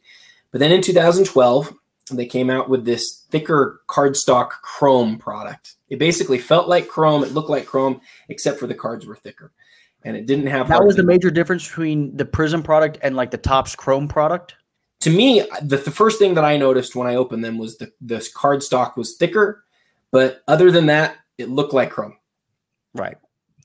[0.53, 1.73] But then in 2012,
[2.13, 5.77] they came out with this thicker cardstock chrome product.
[5.89, 9.53] It basically felt like chrome, it looked like chrome, except for the cards were thicker,
[10.05, 10.69] and it didn't have.
[10.69, 14.55] That was the major difference between the Prizm product and like the Topps Chrome product.
[15.01, 17.91] To me, the, the first thing that I noticed when I opened them was the
[18.03, 19.65] the cardstock was thicker,
[20.11, 22.19] but other than that, it looked like chrome.
[22.93, 23.17] Right.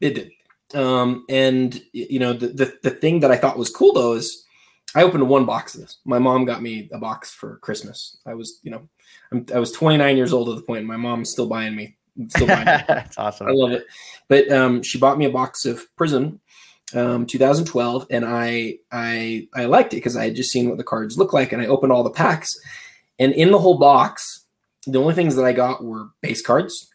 [0.01, 0.31] It did.
[0.73, 4.45] Um, and you know, the, the, the thing that I thought was cool though is
[4.95, 5.97] I opened one box of this.
[6.05, 8.17] My mom got me a box for Christmas.
[8.25, 8.88] I was, you know,
[9.31, 11.97] I'm, i was 29 years old at the point, and my mom's still buying me.
[12.29, 12.84] Still buying me.
[12.88, 13.47] That's awesome.
[13.47, 13.86] I love it.
[14.29, 16.39] But um, she bought me a box of Prizm,
[16.93, 20.84] um, 2012, and I I I liked it because I had just seen what the
[20.84, 22.58] cards look like, and I opened all the packs,
[23.19, 24.45] and in the whole box,
[24.88, 26.89] the only things that I got were base cards,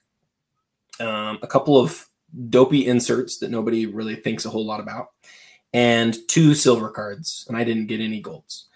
[1.00, 2.06] um, a couple of
[2.48, 5.08] dopey inserts that nobody really thinks a whole lot about,
[5.72, 8.66] and two silver cards, and I didn't get any golds.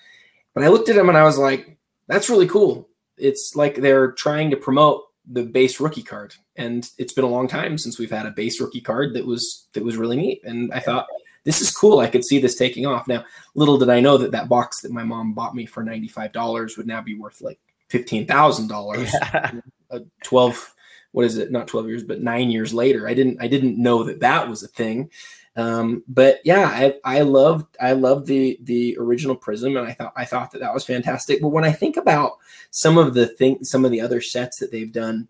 [0.54, 2.88] But I looked at them and I was like, that's really cool.
[3.16, 6.34] It's like they're trying to promote the base rookie card.
[6.56, 9.66] And it's been a long time since we've had a base rookie card that was
[9.72, 10.42] that was really neat.
[10.44, 11.06] And I thought
[11.44, 11.98] this is cool.
[11.98, 13.08] I could see this taking off.
[13.08, 16.76] Now, little did I know that that box that my mom bought me for $95
[16.76, 17.58] would now be worth like
[17.90, 19.12] $15,000.
[19.12, 19.60] Yeah.
[19.90, 20.73] A 12
[21.14, 21.52] what is it?
[21.52, 23.06] Not 12 years, but nine years later.
[23.06, 25.10] I didn't I didn't know that that was a thing.
[25.54, 30.12] Um, but yeah, I, I loved I loved the the original Prizm, and I thought
[30.16, 31.40] I thought that that was fantastic.
[31.40, 32.38] But when I think about
[32.72, 35.28] some of the thing, some of the other sets that they've done,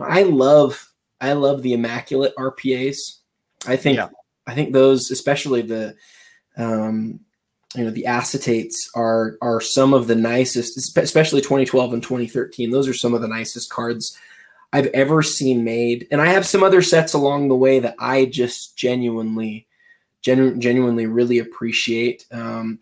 [0.00, 0.90] I love
[1.20, 2.96] I love the Immaculate RPAs.
[3.68, 4.08] I think yeah.
[4.48, 5.94] I think those, especially the
[6.56, 7.20] um,
[7.76, 12.72] you know the acetates are are some of the nicest, especially 2012 and 2013.
[12.72, 14.18] Those are some of the nicest cards
[14.72, 16.06] I've ever seen made.
[16.10, 19.66] And I have some other sets along the way that I just genuinely,
[20.22, 22.26] genu- genuinely really appreciate.
[22.30, 22.78] Um,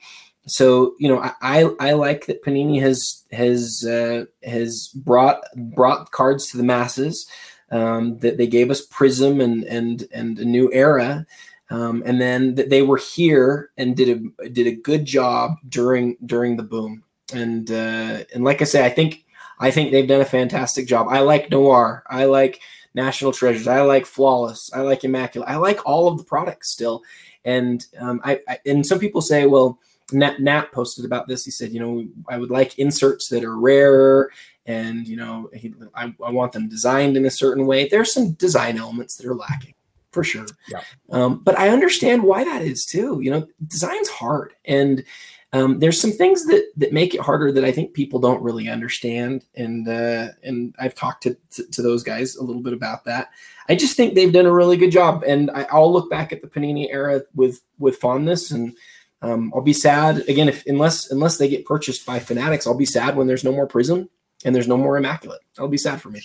[0.48, 6.48] so you know, I, I like that Panini has has uh, has brought brought cards
[6.48, 7.28] to the masses.
[7.70, 11.26] Um, that they gave us Prizm and and and a new era,
[11.68, 16.16] um, and then that they were here and did a did a good job during
[16.24, 17.04] during the boom.
[17.34, 19.26] And uh, and like I say, I think
[19.60, 21.08] I think they've done a fantastic job.
[21.08, 22.04] I like Noir.
[22.08, 22.60] I like
[22.94, 23.66] National Treasures.
[23.66, 24.70] I like Flawless.
[24.72, 25.48] I like Immaculate.
[25.48, 27.02] I like all of the products still.
[27.44, 29.78] And um, I, I, and some people say, well,
[30.12, 31.44] Nat, Nat posted about this.
[31.44, 34.30] He said, you know, I would like inserts that are rarer,
[34.66, 37.88] and you know, he, I, I want them designed in a certain way.
[37.88, 39.74] There's some design elements that are lacking
[40.12, 40.46] for sure.
[40.68, 40.80] Yeah.
[41.10, 43.20] Um, but I understand why that is too.
[43.20, 45.04] You know, design's hard, and
[45.52, 48.68] um, there's some things that that make it harder that I think people don't really
[48.68, 53.04] understand, and uh, and I've talked to, to, to those guys a little bit about
[53.04, 53.30] that.
[53.68, 56.42] I just think they've done a really good job, and I, will look back at
[56.42, 58.76] the Panini era with with fondness, and
[59.22, 62.84] um, I'll be sad again if unless unless they get purchased by Fanatics, I'll be
[62.84, 64.08] sad when there's no more Prizm
[64.44, 65.40] and there's no more Immaculate.
[65.56, 66.22] That'll be sad for me.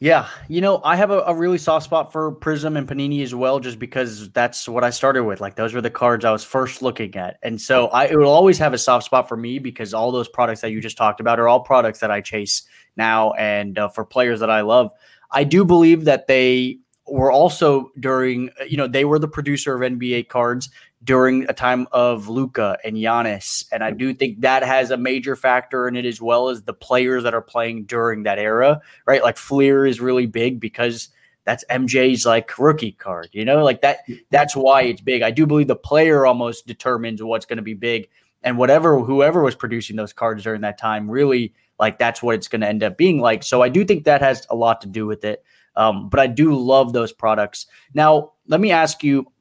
[0.00, 3.34] Yeah, you know, I have a, a, really soft spot for Prizm and Panini as
[3.34, 5.40] well, just because that's what I started with.
[5.40, 8.28] Like those were the cards I was first looking at, and so I it will
[8.28, 11.18] always have a soft spot for me because all those products that you just talked
[11.18, 12.62] about are all products that I chase
[12.96, 14.92] now, and uh, for players that I love,
[15.32, 19.80] I do believe that they were also during, you know, they were the producer of
[19.80, 20.70] NBA cards
[21.04, 23.66] during a time of Luka and Giannis.
[23.70, 26.74] And I do think that has a major factor in it as well as the
[26.74, 29.22] players that are playing during that era, right?
[29.22, 31.08] Like Fleer is really big because
[31.44, 34.00] that's MJ's like rookie card, you know, like that.
[34.30, 35.22] That's why it's big.
[35.22, 38.08] I do believe the player almost determines what's going to be big,
[38.42, 42.48] and whatever whoever was producing those cards during that time, really like that's what it's
[42.48, 43.42] going to end up being like.
[43.42, 45.42] So I do think that has a lot to do with it.
[45.74, 47.66] Um, but I do love those products.
[47.94, 49.32] Now, let me ask you,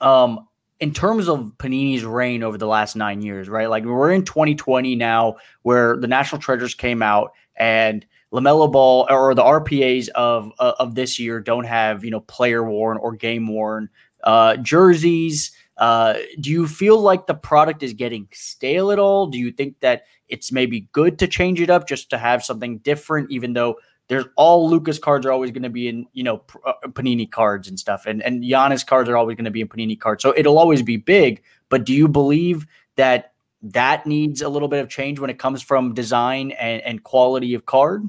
[0.00, 0.47] um,
[0.80, 3.68] in terms of Panini's reign over the last nine years, right?
[3.68, 9.34] Like we're in 2020 now, where the National Treasures came out and LaMelo Ball or
[9.34, 13.46] the RPAs of uh, of this year don't have you know player worn or game
[13.46, 13.88] worn
[14.24, 15.52] uh, jerseys.
[15.78, 19.28] Uh, do you feel like the product is getting stale at all?
[19.28, 22.78] Do you think that it's maybe good to change it up just to have something
[22.78, 23.76] different, even though
[24.08, 27.68] there's all Luka's cards are always going to be in, you know, uh, Panini cards
[27.68, 30.22] and stuff, and and Giannis cards are always going to be in Panini cards.
[30.22, 31.42] So it'll always be big.
[31.68, 32.66] But do you believe
[32.96, 37.02] that that needs a little bit of change when it comes from design and, and
[37.02, 38.08] quality of card?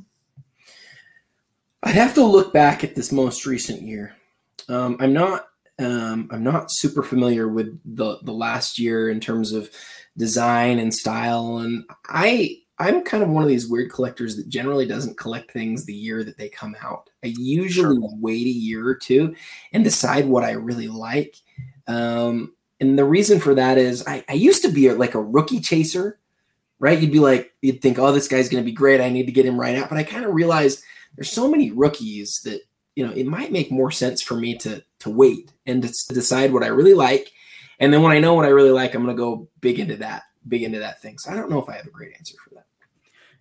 [1.83, 4.15] I'd have to look back at this most recent year.
[4.67, 5.47] Um, I'm not
[5.79, 9.69] um, I'm not super familiar with the the last year in terms of
[10.17, 14.85] design and style, and I I'm kind of one of these weird collectors that generally
[14.85, 17.09] doesn't collect things the year that they come out.
[17.23, 18.09] I usually sure.
[18.19, 19.35] wait a year or two
[19.73, 21.35] and decide what I really like.
[21.87, 25.59] Um, and the reason for that is I, I used to be like a rookie
[25.59, 26.19] chaser,
[26.79, 26.97] right?
[26.97, 29.01] You'd be like, you'd think, oh, this guy's going to be great.
[29.01, 29.89] I need to get him right out.
[29.89, 30.81] But I kind of realized
[31.15, 32.61] there's so many rookies that,
[32.95, 36.53] you know, it might make more sense for me to, to wait and to decide
[36.53, 37.29] what I really like.
[37.81, 39.97] And then when I know what I really like, I'm going to go big into
[39.97, 41.17] that, big into that thing.
[41.17, 42.65] So I don't know if I have a great answer for that.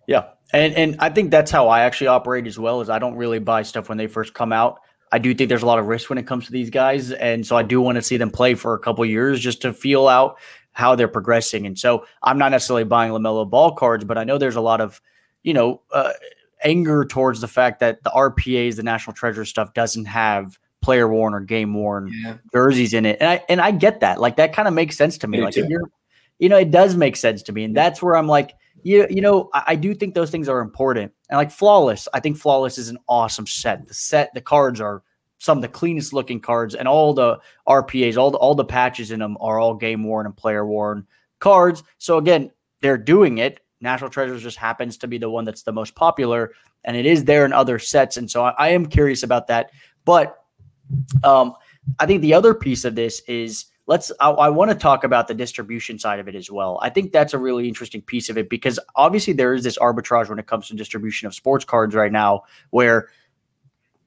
[0.09, 0.29] Yeah.
[0.51, 3.37] And and I think that's how I actually operate as well is I don't really
[3.37, 4.79] buy stuff when they first come out.
[5.11, 7.11] I do think there's a lot of risk when it comes to these guys.
[7.11, 9.71] And so I do want to see them play for a couple years just to
[9.71, 10.39] feel out
[10.71, 11.67] how they're progressing.
[11.67, 14.81] And so I'm not necessarily buying LaMelo Ball cards, but I know there's a lot
[14.81, 14.99] of,
[15.43, 16.13] you know, uh,
[16.63, 21.35] anger towards the fact that the RPAs, the National Treasure stuff, doesn't have player worn
[21.35, 22.37] or game worn yeah.
[22.51, 23.17] jerseys in it.
[23.19, 24.19] And I and I get that.
[24.19, 25.37] Like that kind of makes sense to me.
[25.37, 25.89] me like you're
[26.39, 27.65] you know, it does make sense to me.
[27.65, 30.59] And that's where I'm like, you, you know, I, I, do think those things are
[30.59, 31.11] important.
[31.29, 33.87] And like Flawless, I think Flawless is an awesome set.
[33.87, 35.03] The set, the cards are
[35.37, 39.11] some of the cleanest looking cards, and all the RPAs, all the all the patches
[39.11, 41.07] in them are all game worn and player worn
[41.39, 41.83] cards.
[41.97, 43.61] So again, they're doing it.
[43.81, 46.51] National Treasures just happens to be the one that's the most popular,
[46.83, 48.17] and it is there in other sets.
[48.17, 49.71] And so I, I am curious about that.
[50.05, 50.43] But
[51.23, 51.53] um,
[51.99, 55.27] I think the other piece of this is let's I, I want to talk about
[55.27, 56.79] the distribution side of it as well.
[56.81, 60.29] I think that's a really interesting piece of it because obviously there is this arbitrage
[60.29, 63.09] when it comes to distribution of sports cards right now where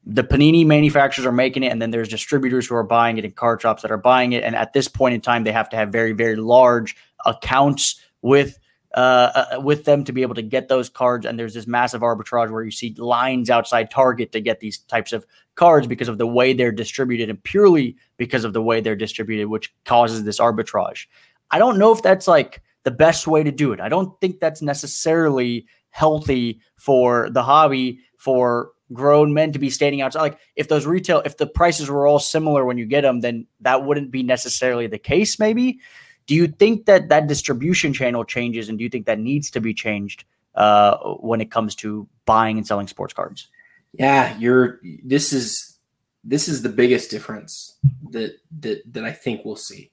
[0.06, 3.34] the Panini manufacturers are making it, and then there's distributors who are buying it and
[3.34, 4.42] card shops that are buying it.
[4.42, 8.58] And at this point in time, they have to have very, very large accounts with
[8.94, 11.26] uh, uh, with them to be able to get those cards.
[11.26, 15.12] And there's this massive arbitrage where you see lines outside Target to get these types
[15.12, 18.96] of cards because of the way they're distributed and purely because of the way they're
[18.96, 21.06] distributed, which causes this arbitrage.
[21.50, 23.80] I don't know if that's like the best way to do it.
[23.80, 30.00] I don't think that's necessarily healthy for the hobby for grown men to be standing
[30.02, 30.20] outside.
[30.20, 33.46] Like if those retail, if the prices were all similar when you get them, then
[33.60, 35.80] that wouldn't be necessarily the case, maybe.
[36.26, 39.60] Do you think that that distribution channel changes, and do you think that needs to
[39.60, 43.48] be changed uh, when it comes to buying and selling sports cards?
[43.92, 44.80] Yeah, you're.
[45.04, 45.78] This is
[46.24, 47.76] this is the biggest difference
[48.10, 49.90] that that that I think we'll see.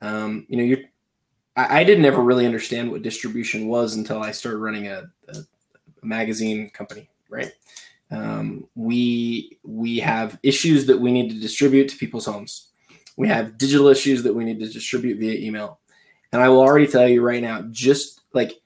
[0.00, 0.78] Um, you know, you're.
[1.56, 5.36] I, I, didn't ever really understand what distribution was until I started running a, a,
[6.02, 7.08] a magazine company.
[7.28, 7.52] Right.
[8.10, 12.68] Um, we we have issues that we need to distribute to people's homes
[13.16, 15.78] we have digital issues that we need to distribute via email.
[16.32, 18.60] And I will already tell you right now, just like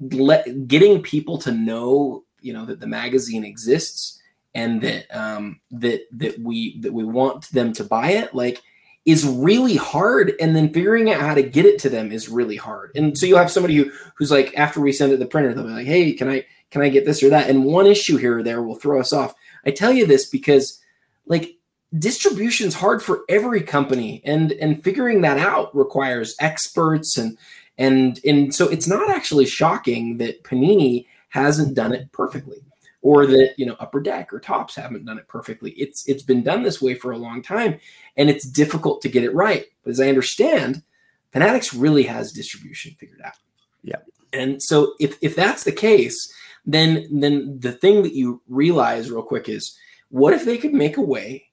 [0.00, 4.20] let, getting people to know, you know, that the magazine exists
[4.54, 8.62] and that um, that that we that we want them to buy it, like
[9.04, 10.34] is really hard.
[10.40, 12.92] And then figuring out how to get it to them is really hard.
[12.94, 15.54] And so you'll have somebody who who's like after we send it to the printer
[15.54, 17.50] they'll be like hey can i can i get this or that?
[17.50, 19.34] And one issue here or there will throw us off.
[19.66, 20.80] I tell you this because
[21.26, 21.57] like
[21.96, 27.38] distribution is hard for every company and and figuring that out requires experts and
[27.78, 32.58] and and so it's not actually shocking that panini hasn't done it perfectly
[33.00, 35.70] or that you know upper deck or Topps haven't done it perfectly.
[35.72, 37.78] It's it's been done this way for a long time
[38.16, 39.64] and it's difficult to get it right.
[39.82, 40.82] But as i understand
[41.32, 43.38] fanatics really has distribution figured out.
[43.82, 44.00] Yeah.
[44.32, 46.32] And so if if that's the case
[46.66, 49.76] then then the thing that you realize real quick is
[50.10, 51.47] what if they could make a way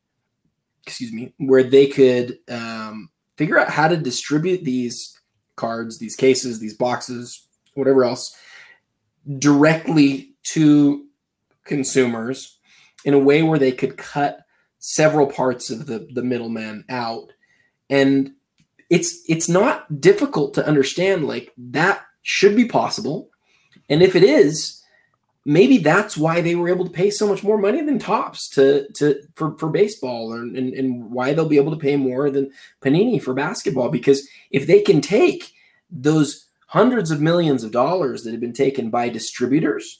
[0.85, 5.19] excuse me, where they could um, figure out how to distribute these
[5.55, 8.35] cards, these cases, these boxes, whatever else,
[9.39, 11.05] directly to
[11.63, 12.59] consumers
[13.03, 14.39] in a way where they could cut
[14.79, 17.31] several parts of the the middleman out.
[17.89, 18.33] And
[18.89, 23.29] it's it's not difficult to understand like that should be possible.
[23.89, 24.81] And if it is
[25.45, 28.87] maybe that's why they were able to pay so much more money than Topps to
[28.93, 32.51] to for, for baseball and, and, and why they'll be able to pay more than
[32.81, 33.89] Panini for basketball.
[33.89, 35.53] Because if they can take
[35.89, 39.99] those hundreds of millions of dollars that have been taken by distributors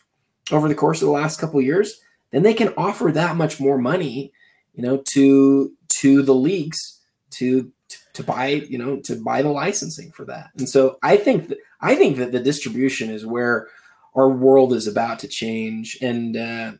[0.51, 3.77] over the course of the last couple years then they can offer that much more
[3.77, 4.31] money
[4.73, 7.71] you know to to the leagues to
[8.13, 10.49] to buy you know to buy the licensing for that.
[10.57, 13.67] And so i think that i think that the distribution is where
[14.15, 15.97] our world is about to change.
[16.01, 16.71] And uh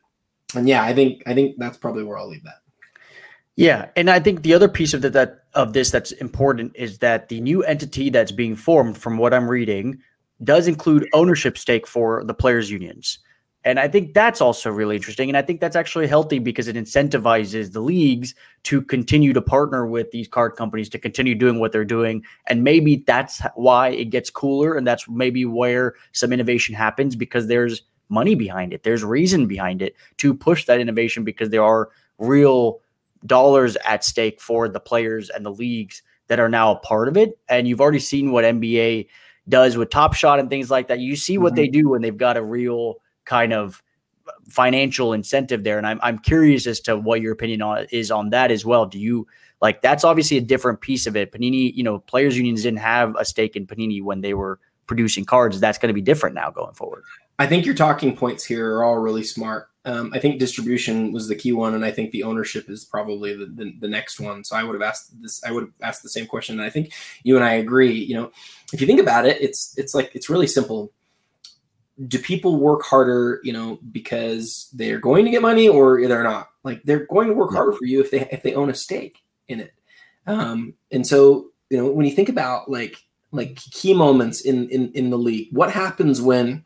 [0.56, 2.62] and yeah i think i think that's probably where i'll leave that.
[3.56, 3.90] Yeah.
[3.96, 7.30] And i think the other piece of that, that of this that's important is that
[7.30, 10.00] the new entity that's being formed from what i'm reading
[10.44, 13.20] does include ownership stake for the players unions
[13.66, 15.28] and I think that's also really interesting.
[15.28, 19.88] And I think that's actually healthy because it incentivizes the leagues to continue to partner
[19.88, 22.24] with these card companies to continue doing what they're doing.
[22.46, 24.76] And maybe that's why it gets cooler.
[24.76, 28.84] And that's maybe where some innovation happens because there's money behind it.
[28.84, 31.90] There's reason behind it to push that innovation because there are
[32.20, 32.82] real
[33.26, 37.18] dollars at stake for the players and the leagues that are now a part of
[37.18, 37.40] it.
[37.50, 39.08] And you've already seen what NBA
[39.50, 41.00] does with Top Shot and things like that.
[41.00, 41.56] You see what mm-hmm.
[41.56, 43.82] they do when they've got a real kind of
[44.50, 45.78] financial incentive there.
[45.78, 48.86] And I'm I'm curious as to what your opinion on is on that as well.
[48.86, 49.28] Do you
[49.62, 51.32] like that's obviously a different piece of it.
[51.32, 55.26] Panini, you know, players unions didn't have a stake in Panini when they were producing
[55.26, 55.60] cards.
[55.60, 57.04] That's going to be different now going forward.
[57.40, 59.70] I think your talking points here are all really smart.
[59.84, 63.36] Um, I think distribution was the key one, and I think the ownership is probably
[63.36, 64.44] the, the, the, next one.
[64.44, 65.44] So I would have asked this.
[65.44, 66.92] I would have asked the same question, and I think
[67.24, 67.94] you and I agree.
[67.94, 68.32] You know,
[68.74, 70.92] if you think about it, it's it's like it's really simple
[72.08, 76.50] do people work harder, you know, because they're going to get money or they're not?
[76.64, 79.20] Like they're going to work harder for you if they if they own a stake
[79.48, 79.74] in it.
[80.28, 82.98] Um, and so, you know, when you think about like
[83.32, 86.64] like key moments in in in the league, what happens when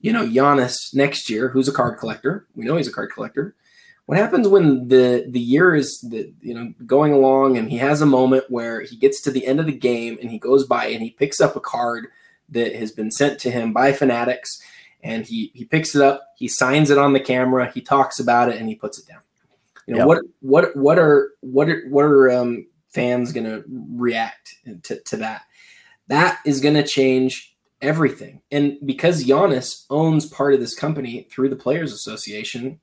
[0.00, 2.46] you know Giannis next year, who's a card collector?
[2.56, 3.54] We know he's a card collector.
[4.06, 8.00] What happens when the the year is the you know going along and he has
[8.00, 10.86] a moment where he gets to the end of the game and he goes by
[10.86, 12.08] and he picks up a card
[12.50, 14.60] that has been sent to him by Fanatics,
[15.02, 18.48] and he he picks it up, he signs it on the camera, he talks about
[18.48, 19.20] it, and he puts it down.
[19.86, 20.06] You know yep.
[20.06, 25.16] what what what are what are what are um, fans going to react to, to
[25.18, 25.42] that?
[26.08, 28.40] That is going to change everything.
[28.50, 32.80] And because Giannis owns part of this company through the Players Association,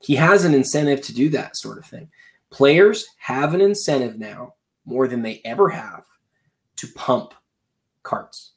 [0.00, 2.10] he has an incentive to do that sort of thing.
[2.50, 4.54] Players have an incentive now
[4.84, 6.04] more than they ever have
[6.76, 7.34] to pump
[8.02, 8.52] carts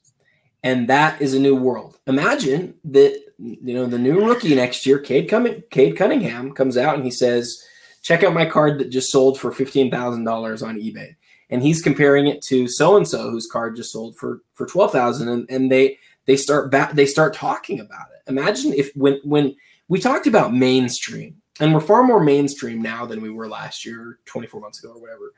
[0.62, 1.98] and that is a new world.
[2.06, 6.94] Imagine that you know the new rookie next year, Cade, Cum- Cade Cunningham, comes out
[6.94, 7.62] and he says,
[8.02, 11.16] "Check out my card that just sold for fifteen thousand dollars on eBay,"
[11.50, 14.92] and he's comparing it to so and so whose card just sold for for twelve
[14.92, 18.30] thousand, and and they they start back they start talking about it.
[18.30, 19.56] Imagine if when when
[19.88, 24.20] we talked about mainstream, and we're far more mainstream now than we were last year,
[24.26, 25.32] twenty four months ago, or whatever.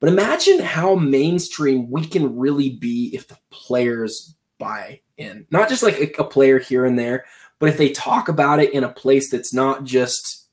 [0.00, 5.46] But imagine how mainstream we can really be if the players buy in.
[5.50, 7.24] Not just like a, a player here and there,
[7.58, 10.46] but if they talk about it in a place that's not just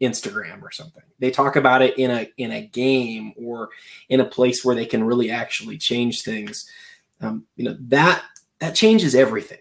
[0.00, 1.02] Instagram or something.
[1.18, 3.70] They talk about it in a in a game or
[4.08, 6.68] in a place where they can really actually change things.
[7.20, 8.22] Um, you know that
[8.60, 9.58] that changes everything.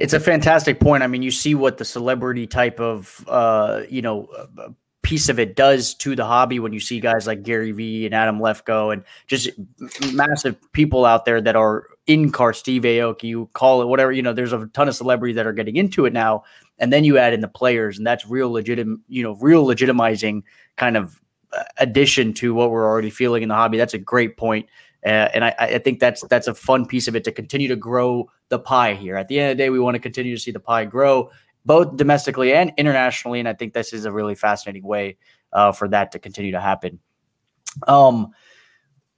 [0.00, 1.02] It's a fantastic point.
[1.02, 4.28] I mean, you see what the celebrity type of uh, you know
[5.02, 8.14] piece of it does to the hobby when you see guys like Gary Vee and
[8.14, 9.48] Adam Lefkoe and just
[10.12, 14.22] massive people out there that are in car Steve Aoki, you call it whatever, you
[14.22, 16.44] know, there's a ton of celebrities that are getting into it now.
[16.78, 20.42] And then you add in the players, and that's real legitimate, you know, real legitimizing
[20.76, 21.20] kind of
[21.52, 23.76] uh, addition to what we're already feeling in the hobby.
[23.76, 24.66] That's a great point.
[25.04, 27.76] Uh, and I, I, think that's that's a fun piece of it to continue to
[27.76, 29.16] grow the pie here.
[29.16, 31.30] At the end of the day, we want to continue to see the pie grow
[31.64, 33.38] both domestically and internationally.
[33.38, 35.16] And I think this is a really fascinating way
[35.52, 36.98] uh, for that to continue to happen.
[37.86, 38.32] Um,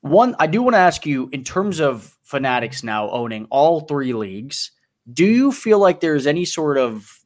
[0.01, 4.15] one, I do want to ask you in terms of Fanatics now owning all three
[4.15, 4.71] leagues,
[5.13, 7.21] do you feel like there's any sort of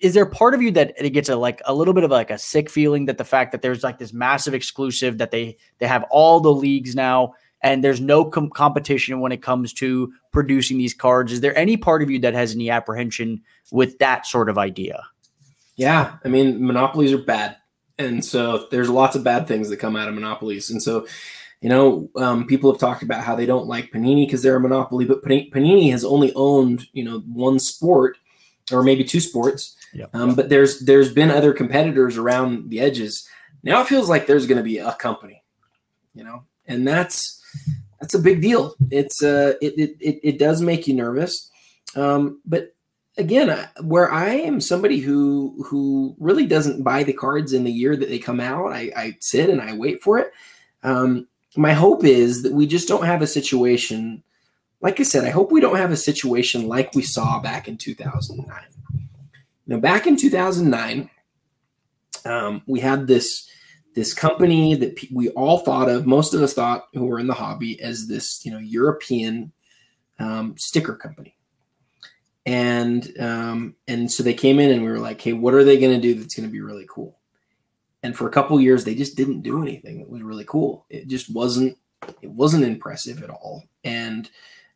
[0.00, 2.30] is there part of you that it gets a like a little bit of like
[2.30, 5.86] a sick feeling that the fact that there's like this massive exclusive that they they
[5.86, 10.78] have all the leagues now and there's no com- competition when it comes to producing
[10.78, 11.30] these cards.
[11.30, 15.02] Is there any part of you that has any apprehension with that sort of idea?
[15.76, 17.56] Yeah, I mean, monopolies are bad.
[17.98, 20.70] And so there's lots of bad things that come out of monopolies.
[20.70, 21.06] And so,
[21.64, 24.60] you know, um, people have talked about how they don't like Panini because they're a
[24.60, 28.18] monopoly, but Panini has only owned, you know, one sport
[28.70, 29.74] or maybe two sports.
[29.94, 30.10] Yep.
[30.12, 33.26] Um, but there's there's been other competitors around the edges.
[33.62, 35.42] Now it feels like there's going to be a company,
[36.14, 37.42] you know, and that's
[37.98, 38.74] that's a big deal.
[38.90, 41.50] It's uh, it it it, it does make you nervous,
[41.96, 42.74] um, but
[43.16, 47.96] again, where I am somebody who who really doesn't buy the cards in the year
[47.96, 50.30] that they come out, I, I sit and I wait for it.
[50.82, 54.22] Um, my hope is that we just don't have a situation.
[54.80, 57.76] Like I said, I hope we don't have a situation like we saw back in
[57.76, 58.62] 2009.
[59.66, 61.10] Now, back in 2009,
[62.24, 63.48] um, we had this
[63.94, 66.06] this company that we all thought of.
[66.06, 69.52] Most of us thought who were in the hobby as this, you know, European
[70.18, 71.36] um, sticker company
[72.46, 75.78] and um, and so they came in and we were like, hey, what are they
[75.78, 77.18] going to do that's going to be really cool?
[78.04, 80.84] And for a couple years, they just didn't do anything that was really cool.
[80.90, 81.78] It just wasn't
[82.20, 83.64] it wasn't impressive at all.
[83.82, 84.28] And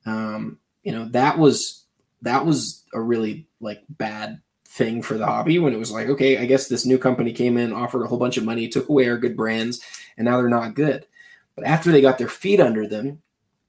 [0.06, 1.84] um, you know that was
[2.22, 6.38] that was a really like bad thing for the hobby when it was like, okay,
[6.38, 9.06] I guess this new company came in, offered a whole bunch of money, took away
[9.10, 9.80] our good brands,
[10.16, 11.04] and now they're not good.
[11.54, 13.20] But after they got their feet under them,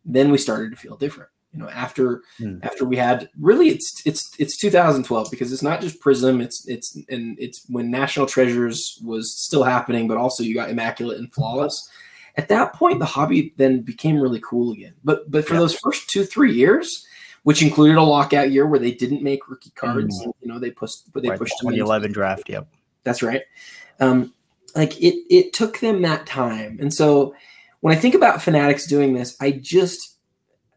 [0.06, 2.60] then we started to feel different you know after mm.
[2.64, 6.96] after we had really it's it's it's 2012 because it's not just Prizm it's it's
[7.10, 11.90] and it's when national treasures was still happening but also you got immaculate and flawless
[12.36, 15.62] at that point the hobby then became really cool again but but for yeah.
[15.62, 17.06] those first two three years
[17.44, 20.32] which included a lockout year where they didn't make rookie cards mm.
[20.42, 22.68] you know they pushed but they right, pushed 2011 draft yep
[23.04, 23.42] that's right
[24.00, 24.34] um
[24.76, 27.34] like it it took them that time and so
[27.80, 30.19] when i think about fanatics doing this i just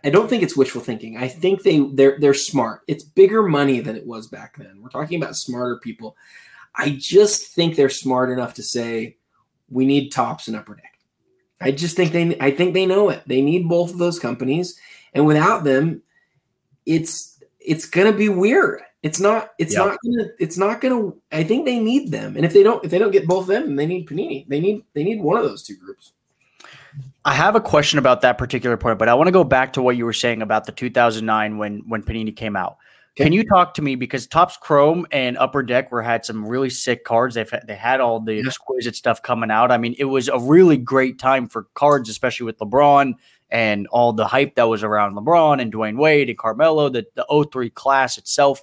[0.04, 1.16] I don't think it's wishful thinking.
[1.16, 2.82] I think they they're they're smart.
[2.88, 4.80] It's bigger money than it was back then.
[4.80, 6.16] We're talking about smarter people.
[6.74, 9.16] I just think they're smart enough to say
[9.70, 10.98] we need Topps and upper deck.
[11.60, 13.22] I just think they I think they know it.
[13.26, 14.78] They need both of those companies,
[15.14, 16.02] and without them,
[16.84, 18.82] it's it's gonna be weird.
[19.02, 19.50] It's not.
[19.58, 19.86] It's yep.
[19.86, 20.28] not gonna.
[20.38, 21.12] It's not gonna.
[21.32, 23.64] I think they need them, and if they don't, if they don't get both of
[23.64, 24.46] them, they need Panini.
[24.48, 24.84] They need.
[24.94, 26.12] They need one of those two groups.
[27.24, 29.82] I have a question about that particular point, but I want to go back to
[29.82, 32.78] what you were saying about the 2009 when when Panini came out.
[33.14, 33.24] Okay.
[33.24, 36.70] Can you talk to me because Topps Chrome and Upper Deck were had some really
[36.70, 37.34] sick cards.
[37.34, 38.42] They've they had all the yeah.
[38.46, 39.70] exquisite stuff coming out.
[39.70, 43.14] I mean, it was a really great time for cards, especially with LeBron
[43.50, 46.88] and all the hype that was around LeBron and Dwyane Wade and Carmelo.
[46.88, 48.62] The the 03 class itself.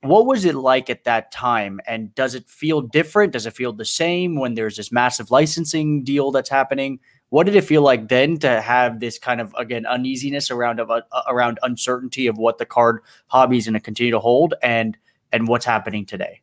[0.00, 1.80] What was it like at that time?
[1.86, 3.32] And does it feel different?
[3.32, 7.00] Does it feel the same when there's this massive licensing deal that's happening?
[7.30, 10.90] What did it feel like then to have this kind of again uneasiness around of
[10.90, 14.96] uh, around uncertainty of what the card hobby is going to continue to hold and
[15.32, 16.40] and what's happening today?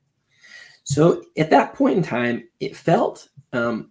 [0.84, 3.90] So at that point in time, it felt, um,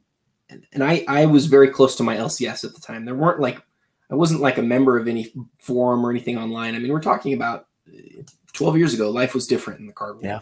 [0.73, 3.05] and I I was very close to my LCS at the time.
[3.05, 3.61] There weren't like
[4.11, 6.75] I wasn't like a member of any forum or anything online.
[6.75, 8.23] I mean, we're talking about uh,
[8.53, 9.11] 12 years ago.
[9.11, 10.25] Life was different in the card world.
[10.25, 10.41] Yeah.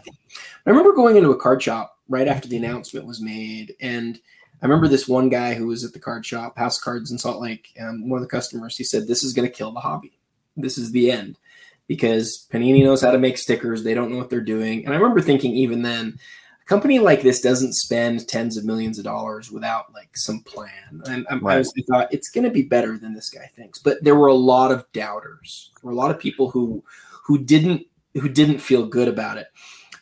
[0.65, 4.19] I remember going into a card shop right after the announcement was made and
[4.63, 7.41] I remember this one guy who was at the card shop, House Cards in Salt
[7.41, 7.75] Lake.
[7.79, 10.17] Um, one of the customers, he said, "This is going to kill the hobby.
[10.55, 11.37] This is the end."
[11.85, 14.85] Because Panini knows how to make stickers, they don't know what they're doing.
[14.85, 16.17] And I remember thinking, even then,
[16.61, 21.01] a company like this doesn't spend tens of millions of dollars without like some plan.
[21.07, 21.55] And I, right.
[21.55, 23.79] I, was, I thought it's going to be better than this guy thinks.
[23.79, 25.71] But there were a lot of doubters.
[25.75, 26.81] There were a lot of people who
[27.25, 29.47] who didn't who didn't feel good about it.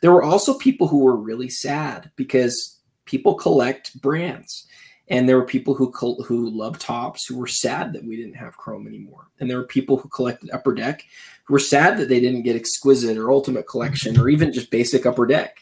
[0.01, 2.77] There were also people who were really sad because
[3.11, 4.67] people collect brands.
[5.09, 5.91] And there were people who
[6.23, 9.27] who love Topps who were sad that we didn't have Chrome anymore.
[9.39, 11.03] And there were people who collected Upper Deck
[11.43, 15.05] who were sad that they didn't get Exquisite or Ultimate Collection or even just basic
[15.05, 15.59] Upper Deck.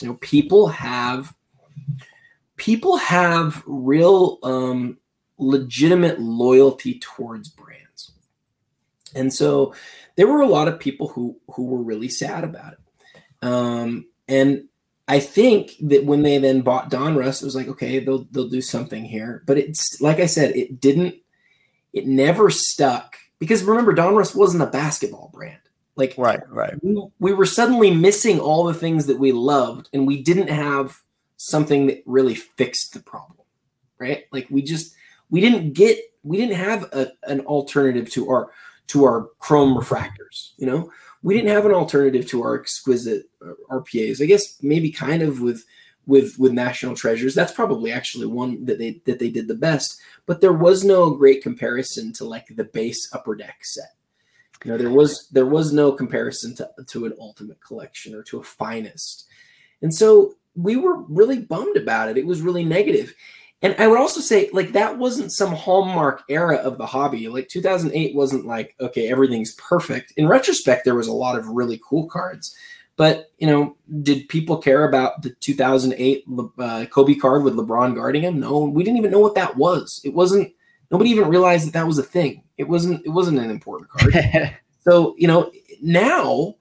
[0.00, 1.34] You know, people have
[2.56, 4.96] people have real um,
[5.36, 8.12] legitimate loyalty towards brands,
[9.14, 9.74] and so
[10.16, 12.78] there were a lot of people who who were really sad about it.
[13.42, 14.68] Um, and
[15.08, 18.60] I think that when they then bought Donruss, it was like, okay, they'll they'll do
[18.60, 19.42] something here.
[19.46, 21.14] But it's like I said, it didn't,
[21.92, 25.60] it never stuck because remember, Donruss wasn't a basketball brand.
[25.94, 26.74] Like right, right.
[26.82, 31.00] We, we were suddenly missing all the things that we loved, and we didn't have
[31.36, 33.46] something that really fixed the problem.
[33.98, 34.24] Right?
[34.32, 34.94] Like we just
[35.30, 38.50] we didn't get we didn't have a, an alternative to our
[38.88, 40.52] to our chrome refractors.
[40.58, 40.92] You know,
[41.26, 44.22] we didn't have an alternative to our exquisite uh, RPAs.
[44.22, 45.64] I guess maybe kind of with
[46.06, 47.34] with with National Treasures.
[47.34, 49.98] That's probably actually one that they that they did the best.
[50.26, 53.96] But there was no great comparison to like the base upper deck set.
[54.64, 58.38] You know, there was there was no comparison to to an ultimate collection or to
[58.38, 59.26] a finest.
[59.82, 62.16] And so we were really bummed about it.
[62.16, 63.12] It was really negative.
[63.62, 67.28] And I would also say, like, that wasn't some hallmark era of the hobby.
[67.28, 70.12] Like, 2008 wasn't like, okay, everything's perfect.
[70.16, 72.54] In retrospect, there was a lot of really cool cards.
[72.96, 76.24] But, you know, did people care about the 2008
[76.58, 78.40] uh, Kobe card with LeBron guarding him?
[78.40, 80.00] No, we didn't even know what that was.
[80.04, 80.52] It wasn't,
[80.90, 82.42] nobody even realized that that was a thing.
[82.58, 84.56] It wasn't, it wasn't an important card.
[84.88, 85.50] so, you know,
[85.82, 86.54] now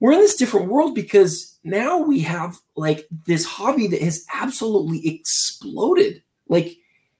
[0.00, 5.06] we're in this different world because now we have like this hobby that has absolutely
[5.06, 6.76] exploded like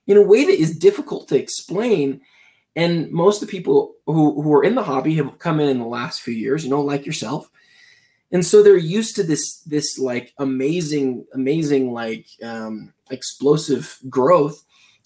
[0.07, 2.21] in a way that is difficult to explain.
[2.75, 5.79] And most of the people who, who are in the hobby have come in in
[5.79, 7.51] the last few years you know like yourself.
[8.33, 14.65] And so they're used to this this like amazing amazing like um explosive growth.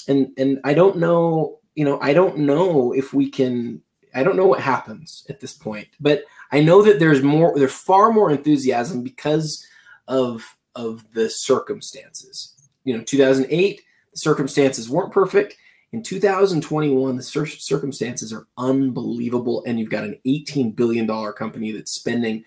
[0.09, 3.83] And and i don't know you know i don't know if we can
[4.15, 7.75] i don't know what happens at this point but I know that there's more, there's
[7.75, 9.65] far more enthusiasm because
[10.09, 12.55] of of the circumstances.
[12.85, 13.83] You know, 2008, the
[14.15, 15.57] circumstances weren't perfect.
[15.93, 21.73] In 2021, the cir- circumstances are unbelievable, and you've got an 18 billion dollar company
[21.73, 22.45] that's spending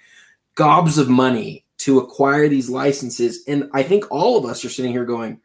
[0.55, 3.43] gobs of money to acquire these licenses.
[3.47, 5.41] And I think all of us are sitting here going,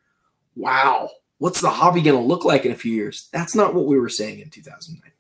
[0.54, 3.86] "Wow, what's the hobby going to look like in a few years?" That's not what
[3.86, 5.10] we were saying in 2009.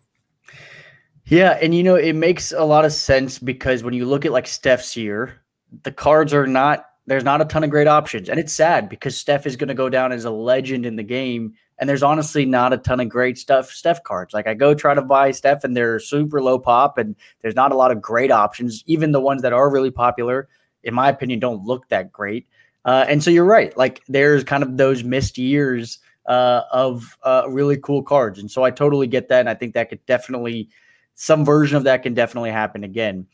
[1.24, 4.32] Yeah, and you know it makes a lot of sense because when you look at
[4.32, 5.42] like Steph's year,
[5.82, 9.16] the cards are not there's not a ton of great options, and it's sad because
[9.16, 12.44] Steph is going to go down as a legend in the game, and there's honestly
[12.44, 14.34] not a ton of great stuff Steph cards.
[14.34, 17.72] Like I go try to buy Steph, and they're super low pop, and there's not
[17.72, 18.84] a lot of great options.
[18.86, 20.48] Even the ones that are really popular,
[20.84, 22.46] in my opinion, don't look that great.
[22.84, 23.76] Uh, and so you're right.
[23.76, 28.64] Like there's kind of those missed years uh, of uh, really cool cards, and so
[28.64, 30.68] I totally get that, and I think that could definitely
[31.14, 33.26] some version of that can definitely happen again.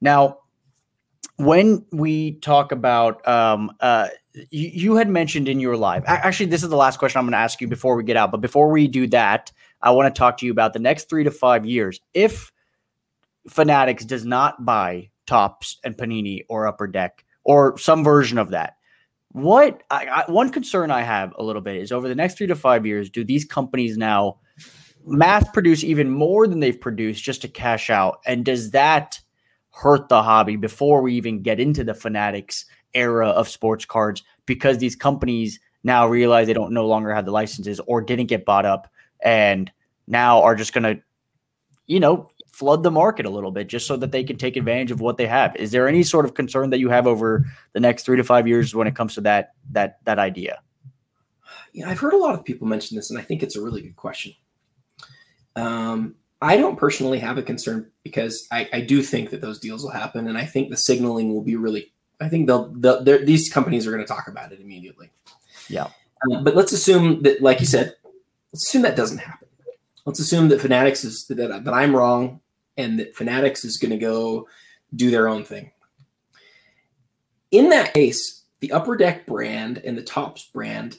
[0.00, 0.38] Now,
[1.36, 4.08] when we talk about, um, uh,
[4.50, 7.32] you, you, had mentioned in your live, actually, this is the last question I'm going
[7.32, 8.30] to ask you before we get out.
[8.30, 11.24] But before we do that, I want to talk to you about the next three
[11.24, 12.00] to five years.
[12.14, 12.52] If
[13.48, 18.76] Fanatics does not buy Topps and Panini or Upper Deck or some version of that,
[19.32, 22.46] what I, I, one concern I have a little bit is over the next three
[22.46, 24.38] to five years, do these companies now
[25.04, 28.20] mass produce even more than they've produced just to cash out?
[28.24, 29.20] And does that
[29.76, 32.64] hurt the hobby before we even get into the Fanatics
[32.94, 37.30] era of sports cards because these companies now realize they don't no longer have the
[37.30, 39.70] licenses or didn't get bought up and
[40.06, 41.02] now are just going to,
[41.86, 44.90] you know, flood the market a little bit just so that they can take advantage
[44.90, 45.54] of what they have.
[45.56, 48.48] Is there any sort of concern that you have over the next three to five
[48.48, 50.62] years when it comes to that that that idea?
[51.74, 53.82] Yeah, I've heard a lot of people mention this, and I think it's a really
[53.82, 54.32] good question.
[55.54, 59.82] Um, I don't personally have a concern because I, I, do think that those deals
[59.82, 61.92] will happen, and I think the signaling will be really.
[62.20, 65.10] I think they'll, they'll these companies are going to talk about it immediately.
[65.68, 65.88] Yeah,
[66.30, 67.94] um, but let's assume that, like you said,
[68.52, 69.48] let's assume that doesn't happen.
[70.04, 72.40] Let's assume that Fanatics is that, that I'm wrong,
[72.76, 74.46] and that Fanatics is going to go
[74.94, 75.70] do their own thing.
[77.50, 80.98] In that case, the Upper Deck brand and the Topps brand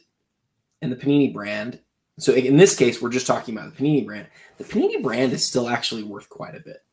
[0.81, 1.79] and the Panini brand
[2.20, 4.28] so in this case, we're just talking about the Panini brand.
[4.57, 6.84] The Panini brand is still actually worth quite a bit,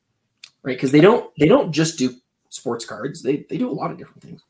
[0.62, 0.76] right?
[0.76, 2.14] Because they don't they don't just do
[2.50, 4.42] sports cards; they they do a lot of different things,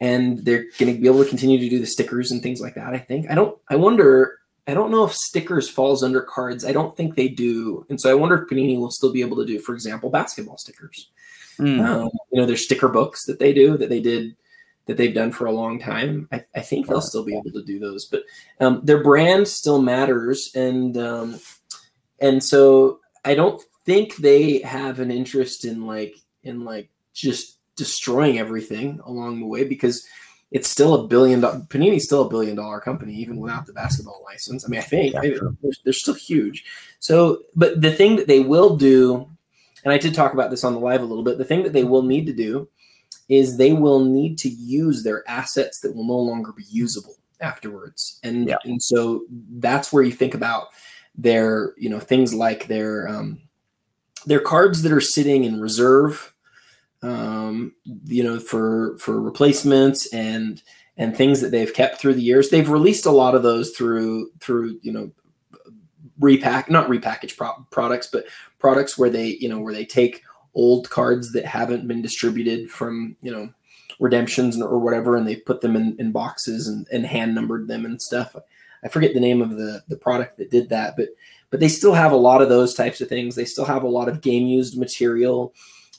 [0.00, 2.74] and they're going to be able to continue to do the stickers and things like
[2.74, 2.92] that.
[2.92, 3.30] I think.
[3.30, 3.58] I don't.
[3.68, 4.38] I wonder.
[4.66, 6.64] I don't know if stickers falls under cards.
[6.64, 9.38] I don't think they do, and so I wonder if Panini will still be able
[9.38, 11.10] to do, for example, basketball stickers.
[11.58, 11.84] Mm.
[11.84, 14.36] Um, you know, there's sticker books that they do that they did
[14.86, 16.28] that they've done for a long time.
[16.32, 18.24] I, I think they'll still be able to do those, but
[18.60, 21.40] um, their brand still matters, and um,
[22.20, 28.38] and so I don't think they have an interest in like in like just destroying
[28.38, 30.06] everything along the way because
[30.50, 34.22] it's still a billion dollar Panini's still a billion dollar company even without the basketball
[34.24, 34.64] license.
[34.64, 35.40] I mean, I think I they're,
[35.82, 36.64] they're still huge.
[37.00, 39.28] So, but the thing that they will do,
[39.84, 41.38] and I did talk about this on the live a little bit.
[41.38, 42.68] The thing that they will need to do
[43.28, 48.18] is they will need to use their assets that will no longer be usable afterwards.
[48.22, 48.56] And, yeah.
[48.64, 49.24] and so
[49.58, 50.68] that's where you think about
[51.16, 53.40] their, you know, things like their, um,
[54.26, 56.34] their cards that are sitting in reserve,
[57.02, 60.62] um, you know, for, for replacements and,
[60.96, 62.48] and things that they've kept through the years.
[62.48, 65.10] They've released a lot of those through, through, you know,
[66.20, 68.24] repack, not repackaged pro- products, but
[68.58, 70.22] products where they, you know, where they take
[70.54, 73.48] old cards that haven't been distributed from you know
[74.00, 77.84] redemptions or whatever and they put them in, in boxes and, and hand numbered them
[77.84, 78.34] and stuff
[78.84, 81.08] i forget the name of the the product that did that but
[81.50, 83.88] but they still have a lot of those types of things they still have a
[83.88, 85.54] lot of game used material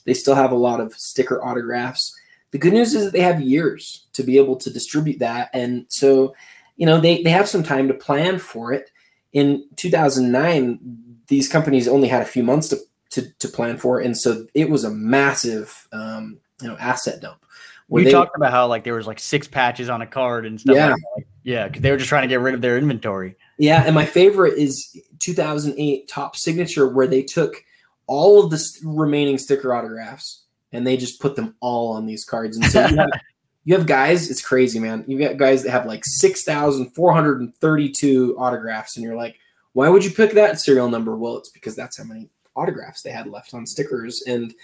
[0.06, 2.16] they still have a lot of sticker autographs
[2.52, 5.50] The good news is that they have years to be able to distribute that.
[5.52, 6.34] And so,
[6.76, 8.90] you know, they, they have some time to plan for it.
[9.32, 10.78] In 2009,
[11.26, 12.78] these companies only had a few months to,
[13.16, 14.00] to, to plan for.
[14.00, 17.44] And so it was a massive, um, you know, asset dump.
[17.88, 20.60] You they, talked about how like there was like six patches on a card and
[20.60, 20.76] stuff.
[20.76, 23.36] Yeah, like yeah, because they were just trying to get rid of their inventory.
[23.58, 27.62] Yeah, and my favorite is 2008 Top Signature, where they took
[28.08, 32.56] all of the remaining sticker autographs and they just put them all on these cards.
[32.56, 33.10] And so you have,
[33.64, 35.04] you have guys, it's crazy, man.
[35.06, 39.36] You got guys that have like 6,432 autographs, and you're like,
[39.74, 41.16] why would you pick that serial number?
[41.16, 44.22] Well, it's because that's how many autographs they had left on stickers.
[44.26, 44.54] And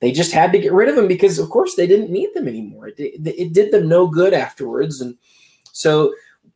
[0.00, 2.48] they just had to get rid of them because, of course, they didn't need them
[2.48, 2.88] anymore.
[2.88, 5.00] It, it did them no good afterwards.
[5.00, 5.16] And
[5.72, 6.14] so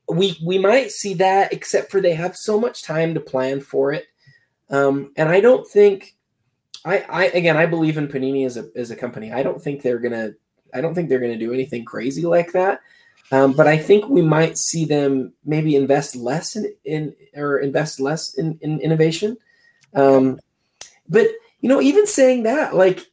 [0.09, 3.93] we we might see that, except for they have so much time to plan for
[3.93, 4.07] it.
[4.71, 6.15] Um, and I don't think
[6.85, 9.33] I, I again I believe in Panini as a as a company.
[9.33, 10.33] I don't think they're gonna
[10.73, 12.81] I don't think they're gonna do anything crazy like that.
[13.33, 17.99] Um, but I think we might see them maybe invest less in, in or invest
[17.99, 19.37] less in, in innovation.
[19.95, 20.39] Um,
[21.09, 21.29] but
[21.61, 23.07] you know, even saying that, like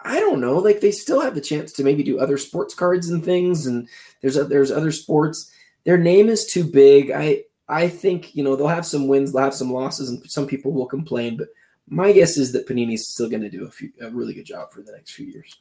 [0.00, 3.10] I don't know, like they still have the chance to maybe do other sports cards
[3.10, 3.88] and things, and
[4.22, 5.50] there's there's other sports.
[5.84, 7.10] Their name is too big.
[7.10, 10.46] I I think you know they'll have some wins, they'll have some losses, and some
[10.46, 11.48] people will complain, but
[11.88, 14.72] my guess is that Panini's still going to do a, few, a really good job
[14.72, 15.56] for the next few years.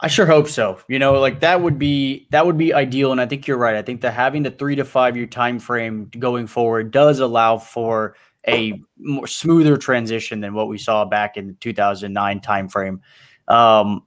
[0.00, 0.78] I sure hope so.
[0.88, 3.76] You know, like that would be that would be ideal, and I think you're right.
[3.76, 7.58] I think that having the three to five year time frame going forward does allow
[7.58, 8.14] for
[8.48, 13.00] a more smoother transition than what we saw back in the 2009 timeframe.
[13.48, 14.04] Um,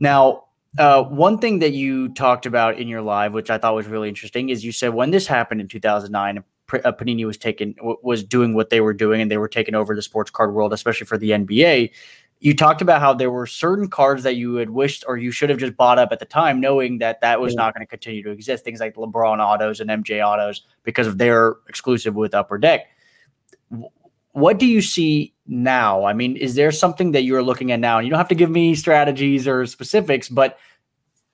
[0.00, 0.44] now,
[0.78, 4.08] uh, one thing that you talked about in your live, which I thought was really
[4.08, 8.54] interesting, is you said when this happened in 2009, uh, Panini was taking was doing
[8.54, 11.16] what they were doing, and they were taking over the sports card world, especially for
[11.16, 11.90] the NBA.
[12.40, 15.50] You talked about how there were certain cards that you had wished or you should
[15.50, 17.62] have just bought up at the time, knowing that that was yeah.
[17.62, 18.62] not going to continue to exist.
[18.64, 22.86] Things like LeBron autos and MJ autos because of their exclusive with Upper Deck.
[24.32, 26.04] What do you see now?
[26.04, 27.98] I mean, is there something that you're looking at now?
[27.98, 30.58] And you don't have to give me strategies or specifics, but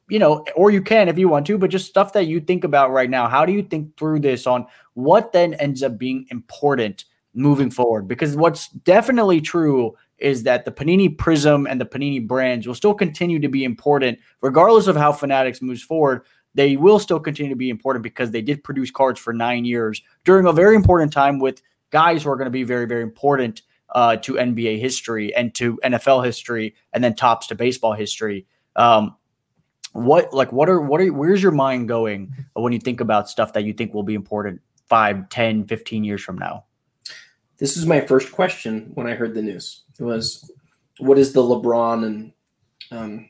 [0.09, 2.65] you know, or you can if you want to, but just stuff that you think
[2.65, 3.29] about right now.
[3.29, 7.05] How do you think through this on what then ends up being important
[7.35, 8.07] moving forward?
[8.07, 12.95] Because what's definitely true is that the Panini Prizm and the Panini brands will still
[12.95, 16.23] continue to be important, regardless of how Fanatics moves forward.
[16.55, 20.01] They will still continue to be important because they did produce cards for nine years
[20.25, 21.61] during a very important time with
[21.91, 23.63] guys who are going to be very, very important
[23.95, 28.47] uh, to NBA history and to NFL history, and then Topps to baseball history.
[28.77, 29.17] Um,
[29.93, 33.53] what like what are what are where's your mind going when you think about stuff
[33.53, 36.65] that you think will be important 5 10 15 years from now?
[37.59, 39.83] This is my first question when i heard the news.
[39.99, 40.51] It was
[40.99, 42.33] what is the lebron and
[42.91, 43.29] um,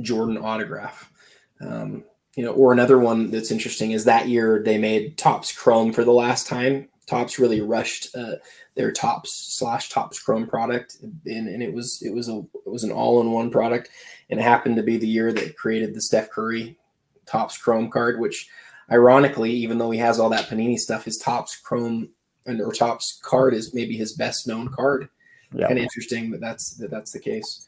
[0.00, 1.12] jordan autograph?
[1.60, 2.04] Um,
[2.34, 6.04] you know or another one that's interesting is that year they made Topps chrome for
[6.04, 8.34] the last time Topps really rushed uh,
[8.74, 12.84] their Topps slash Topps Chrome product, and, and it was it was a it was
[12.84, 13.88] an all in one product,
[14.28, 16.76] and it happened to be the year that created the Steph Curry
[17.24, 18.48] Topps Chrome card, which
[18.92, 22.10] ironically, even though he has all that Panini stuff, his Topps Chrome
[22.44, 25.08] and or Topps card is maybe his best known card.
[25.54, 25.66] Yeah.
[25.66, 27.66] Kind of interesting that that's that that's the case.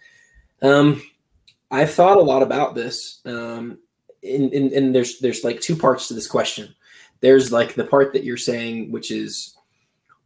[0.61, 1.03] Um,
[1.71, 3.21] I've thought a lot about this.
[3.25, 3.79] Um,
[4.23, 6.75] and, and, and there's there's like two parts to this question
[7.21, 9.57] there's like the part that you're saying, which is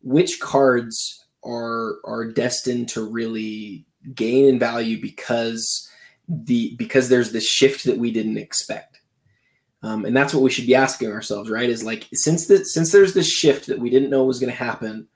[0.03, 3.85] which cards are are destined to really
[4.15, 5.89] gain in value because
[6.29, 9.01] the because there's this shift that we didn't expect.
[9.83, 11.69] Um, and that's what we should be asking ourselves, right?
[11.69, 14.57] Is like since the since there's this shift that we didn't know was going to
[14.57, 15.07] happen,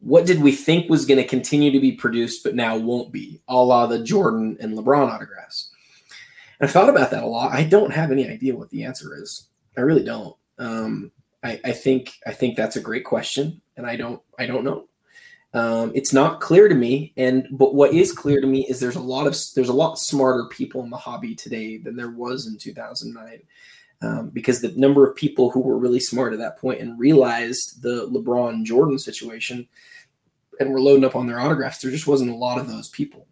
[0.00, 3.42] what did we think was going to continue to be produced but now won't be,
[3.48, 5.70] a la the Jordan and LeBron autographs?
[6.60, 7.52] And I thought about that a lot.
[7.52, 9.48] I don't have any idea what the answer is.
[9.76, 10.34] I really don't.
[10.58, 14.64] Um, I, I, think I think that's a great question, and I don't I don't
[14.64, 14.88] know.
[15.54, 18.96] Um, it's not clear to me, and but what is clear to me is there's
[18.96, 22.46] a lot of there's a lot smarter people in the hobby today than there was
[22.46, 23.42] in 2009.
[24.00, 27.82] Um, because the number of people who were really smart at that point and realized
[27.82, 29.66] the LeBron Jordan situation
[30.60, 33.26] and were loading up on their autographs, there just wasn't a lot of those people.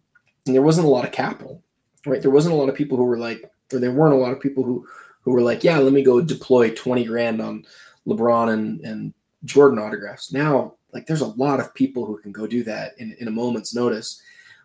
[0.45, 1.63] And there wasn't a lot of capital,
[2.05, 2.21] right?
[2.21, 4.41] There wasn't a lot of people who were like, or there weren't a lot of
[4.41, 4.85] people who
[5.27, 7.65] who were like, yeah, let me go deploy 20 grand on
[8.07, 9.13] LeBron and, and
[9.43, 10.31] Jordan autographs.
[10.31, 13.31] Now, like there's a lot of people who can go do that in, in a
[13.31, 14.21] moment's notice,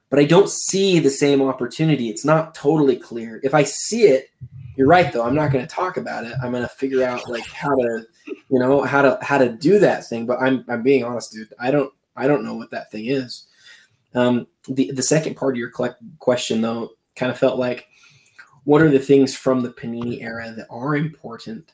[0.09, 2.09] but I don't see the same opportunity.
[2.11, 3.41] It's not totally clear.
[3.43, 4.31] If I see it,
[4.77, 5.25] you're right though.
[5.25, 6.35] I'm not going to talk about it.
[6.41, 9.81] I'm going to figure out like how to, you know, how to how to do
[9.81, 10.27] that thing.
[10.27, 11.53] But I'm I'm being honest, dude.
[11.59, 13.49] I don't I don't know what that thing is.
[14.15, 15.73] Um, the the second part of your
[16.21, 17.89] question though kind of felt like
[18.65, 21.73] what are the things from the Panini era that are important?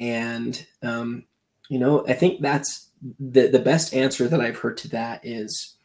[0.00, 1.24] And um,
[1.68, 2.88] you know, I think that's
[3.18, 5.76] the the best answer that I've heard to that is,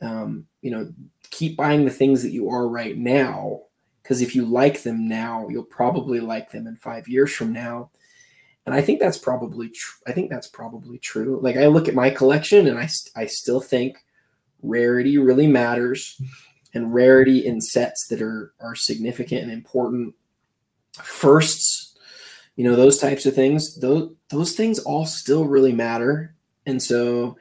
[0.00, 0.92] um, you know,
[1.30, 3.62] keep buying the things that you are right now
[4.02, 7.90] because if you like them now, you'll probably like them in five years from now.
[8.66, 10.00] And I think that's probably true.
[10.06, 11.40] I think that's probably true.
[11.42, 13.98] Like I look at my collection and I, I still think
[14.62, 16.20] rarity really matters
[16.74, 20.14] and rarity in sets that are, are significant and important.
[20.92, 21.96] Firsts,
[22.56, 26.34] you know, those types of things, those, those things all still really matter.
[26.66, 27.36] And so,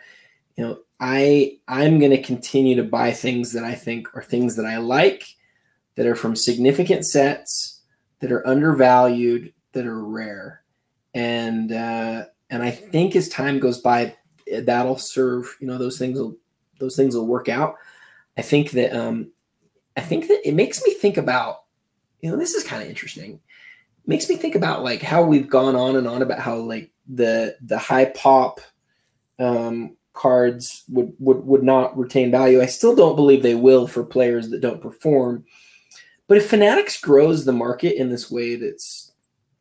[0.55, 4.55] you know, I, I'm going to continue to buy things that I think are things
[4.55, 5.25] that I like
[5.95, 7.81] that are from significant sets
[8.19, 10.63] that are undervalued that are rare
[11.13, 14.15] and uh, and i think as time goes by
[14.63, 16.38] that'll serve you know those things will
[16.79, 17.75] those things will work out
[18.38, 19.31] i think that um
[19.97, 21.63] i think that it makes me think about
[22.23, 23.34] you know this is kind of interesting.
[23.34, 26.89] It makes me think about like how we've gone on and on about how like
[27.13, 28.61] the the high pop
[29.39, 32.61] um cards would would would not retain value.
[32.61, 35.43] I still don't believe they will for players that don't perform.
[36.27, 39.11] But if Fanatics grows the market in this way that's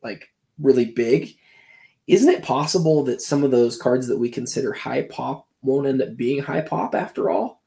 [0.05, 1.35] like really big,
[2.07, 6.01] isn't it possible that some of those cards that we consider high pop won't end
[6.01, 7.61] up being high pop after all?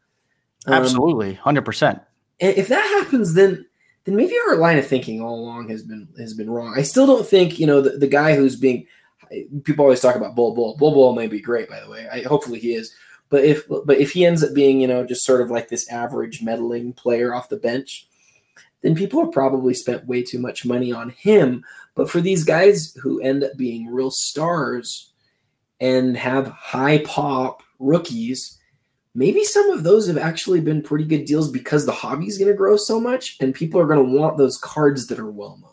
[0.67, 2.01] Um, Absolutely, hundred um, percent.
[2.39, 3.65] If that happens, then
[4.05, 6.73] then maybe our line of thinking all along has been has been wrong.
[6.75, 8.87] I still don't think you know the, the guy who's being
[9.63, 10.77] people always talk about Bol Bol.
[10.77, 12.07] Bull Bol may be great, by the way.
[12.11, 12.93] I, hopefully he is.
[13.29, 15.89] But if but if he ends up being you know just sort of like this
[15.89, 18.07] average meddling player off the bench,
[18.81, 21.63] then people have probably spent way too much money on him.
[21.95, 25.11] But for these guys who end up being real stars
[25.79, 28.59] and have high pop rookies,
[29.15, 32.51] maybe some of those have actually been pretty good deals because the hobby is going
[32.51, 35.57] to grow so much and people are going to want those cards that are well
[35.61, 35.71] known.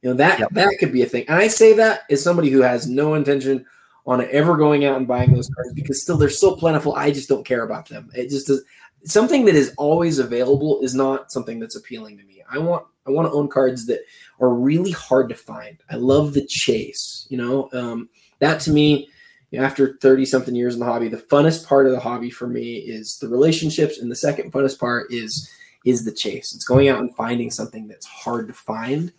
[0.00, 0.50] You know, that yep.
[0.52, 1.24] that could be a thing.
[1.28, 3.66] And I say that as somebody who has no intention
[4.06, 6.94] on ever going out and buying those cards because still they're so plentiful.
[6.94, 8.10] I just don't care about them.
[8.14, 8.64] It just is
[9.04, 12.42] something that is always available is not something that's appealing to me.
[12.50, 14.00] I want I want to own cards that
[14.40, 15.78] are really hard to find.
[15.90, 17.26] I love the chase.
[17.30, 18.08] You know, um,
[18.40, 19.08] that to me,
[19.54, 22.76] after thirty something years in the hobby, the funnest part of the hobby for me
[22.76, 25.50] is the relationships, and the second funnest part is
[25.84, 26.54] is the chase.
[26.54, 29.12] It's going out and finding something that's hard to find.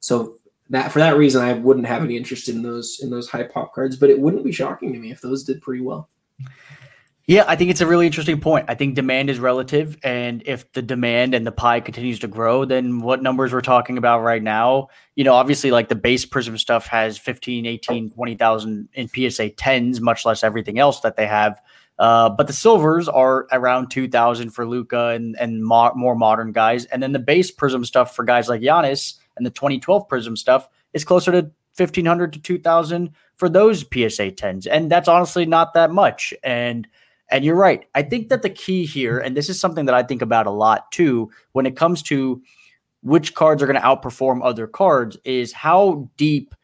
[0.00, 0.36] So
[0.70, 3.74] that for that reason, I wouldn't have any interest in those in those high pop
[3.74, 6.08] cards, but it wouldn't be shocking to me if those did pretty well.
[7.28, 8.66] Yeah, I think it's a really interesting point.
[8.68, 9.98] I think demand is relative.
[10.04, 13.98] And if the demand and the pie continues to grow, then what numbers we're talking
[13.98, 18.88] about right now, you know, obviously like the base Prizm stuff has 15, 18, 20,000
[18.94, 21.60] in PSA 10s, much less everything else that they have.
[21.98, 26.84] Uh, but the silvers are around 2,000 for Luka and, and mo- more modern guys.
[26.84, 30.68] And then the base Prizm stuff for guys like Giannis and the 2012 Prizm stuff
[30.92, 34.68] is closer to 1,500 to 2,000 for those PSA 10s.
[34.70, 36.32] And that's honestly not that much.
[36.44, 36.86] And
[37.30, 37.86] and you're right.
[37.94, 40.50] I think that the key here, and this is something that I think about a
[40.50, 42.42] lot too, when it comes to
[43.02, 46.54] which cards are going to outperform other cards, is how deep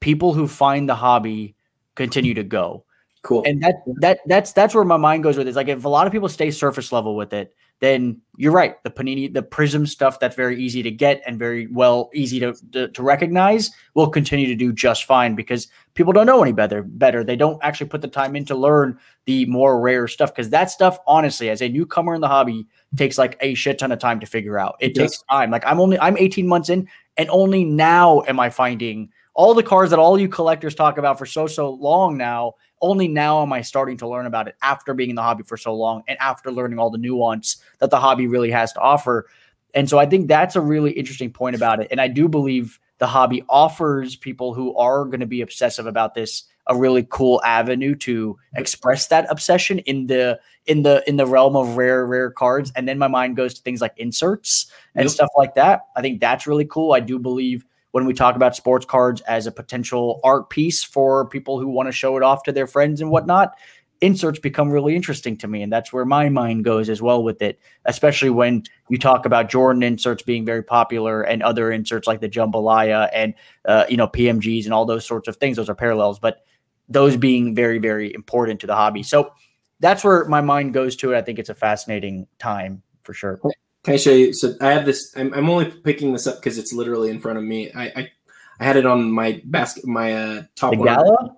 [0.00, 1.54] people who find the hobby
[1.94, 2.84] continue to go.
[3.22, 3.42] Cool.
[3.44, 5.54] And that that that's that's where my mind goes with it.
[5.54, 8.82] Like if a lot of people stay surface level with it, then you're right.
[8.84, 12.54] The Panini, the Prizm stuff that's very easy to get and very well easy to,
[12.72, 16.82] to, to recognize will continue to do just fine because people don't know any better.
[16.82, 20.50] Better, they don't actually put the time in to learn the more rare stuff because
[20.50, 22.66] that stuff, honestly, as a newcomer in the hobby,
[22.96, 24.76] takes like a shit ton of time to figure out.
[24.80, 25.10] It yes.
[25.10, 25.50] takes time.
[25.50, 29.62] Like I'm only I'm 18 months in, and only now am I finding all the
[29.62, 33.52] cars that all you collectors talk about for so so long now only now am
[33.52, 36.18] I starting to learn about it after being in the hobby for so long and
[36.20, 39.26] after learning all the nuance that the hobby really has to offer.
[39.74, 41.88] And so I think that's a really interesting point about it.
[41.90, 46.14] And I do believe the hobby offers people who are going to be obsessive about
[46.14, 51.26] this a really cool avenue to express that obsession in the in the in the
[51.26, 55.04] realm of rare rare cards and then my mind goes to things like inserts and
[55.04, 55.12] yep.
[55.12, 57.64] stuff like that i think that's really cool i do believe
[57.96, 61.88] when we talk about sports cards as a potential art piece for people who want
[61.88, 63.56] to show it off to their friends and whatnot,
[64.02, 65.62] inserts become really interesting to me.
[65.62, 69.48] And that's where my mind goes as well with it, especially when you talk about
[69.48, 73.32] Jordan inserts being very popular and other inserts like the Jambalaya and,
[73.64, 75.56] uh, you know, PMGs and all those sorts of things.
[75.56, 76.44] Those are parallels, but
[76.90, 79.04] those being very, very important to the hobby.
[79.04, 79.32] So
[79.80, 81.16] that's where my mind goes to it.
[81.16, 83.40] I think it's a fascinating time for sure.
[83.86, 84.32] Can I show you?
[84.32, 85.14] So I have this.
[85.16, 87.70] I'm, I'm only picking this up because it's literally in front of me.
[87.70, 88.10] I, I,
[88.58, 91.36] I had it on my basket, my uh, top the gala.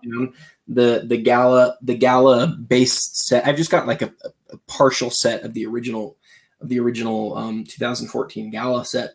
[0.67, 3.47] The the gala the gala base set.
[3.47, 4.15] I've just got like a,
[4.49, 6.17] a partial set of the original
[6.63, 9.11] of the original um, 2014 gala set.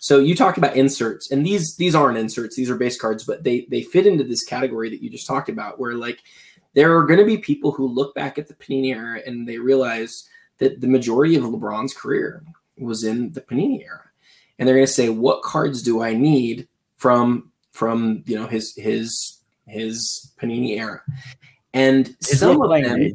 [0.00, 3.44] So you talked about inserts, and these these aren't inserts; these are base cards, but
[3.44, 6.20] they they fit into this category that you just talked about, where like
[6.72, 9.58] there are going to be people who look back at the Panini era and they
[9.58, 10.26] realize
[10.56, 12.42] that the majority of LeBron's career
[12.80, 14.04] was in the Panini era,
[14.58, 18.74] and they're going to say, "What cards do I need from from you know his
[18.76, 21.02] his his Panini era?"
[21.74, 23.14] And His some of them, days.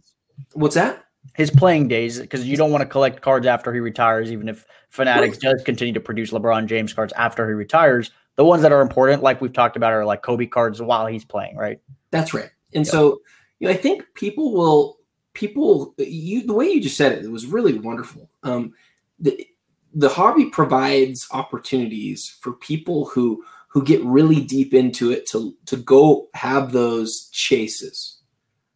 [0.53, 1.05] what's that?
[1.35, 4.65] His playing days, because you don't want to collect cards after he retires, even if
[4.89, 8.11] Fanatics does continue to produce LeBron James cards after he retires.
[8.35, 11.25] The ones that are important, like we've talked about, are like Kobe cards while he's
[11.25, 11.79] playing, right?
[12.11, 12.51] That's right.
[12.75, 12.91] And Yeah.
[12.91, 13.21] so,
[13.59, 14.97] you know, I think people will
[15.33, 18.29] people you the way you just said it, it was really wonderful.
[18.43, 18.73] Um,
[19.19, 19.47] the
[19.93, 25.77] the hobby provides opportunities for people who who get really deep into it to to
[25.77, 28.19] go have those chases,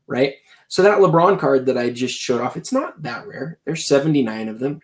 [0.08, 0.36] right?
[0.70, 3.60] So that LeBron card that I just showed off, it's not that rare.
[3.64, 4.82] There's 79 of them,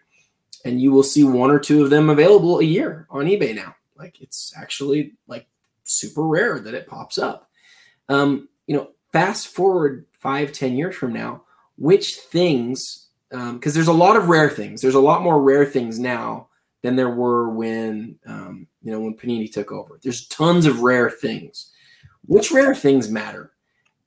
[0.64, 3.76] and you will see one or two of them available a year on eBay now.
[3.98, 5.48] Like it's actually like
[5.84, 7.50] super rare that it pops up.
[8.10, 11.44] Um, you know, fast forward five, ten years from now,
[11.78, 14.82] which things, because there's a lot of rare things.
[14.82, 16.50] There's a lot more rare things now
[16.84, 20.00] than there were when, um, you know, when Panini took over.
[20.04, 21.72] There's tons of rare things.
[22.26, 23.52] Which rare things matter?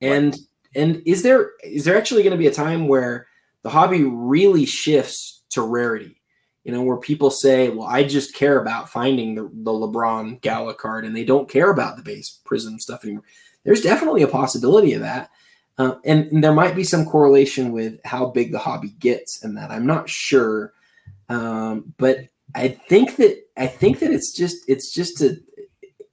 [0.01, 0.37] And
[0.75, 3.27] and is there is there actually going to be a time where
[3.63, 6.21] the hobby really shifts to rarity?
[6.63, 10.73] You know, where people say, "Well, I just care about finding the, the LeBron Gala
[10.73, 13.23] card, and they don't care about the base Prizm stuff anymore."
[13.63, 15.29] There's definitely a possibility of that,
[15.77, 19.57] uh, and, and there might be some correlation with how big the hobby gets, and
[19.57, 20.73] that I'm not sure,
[21.29, 25.37] um, but I think that I think that it's just it's just a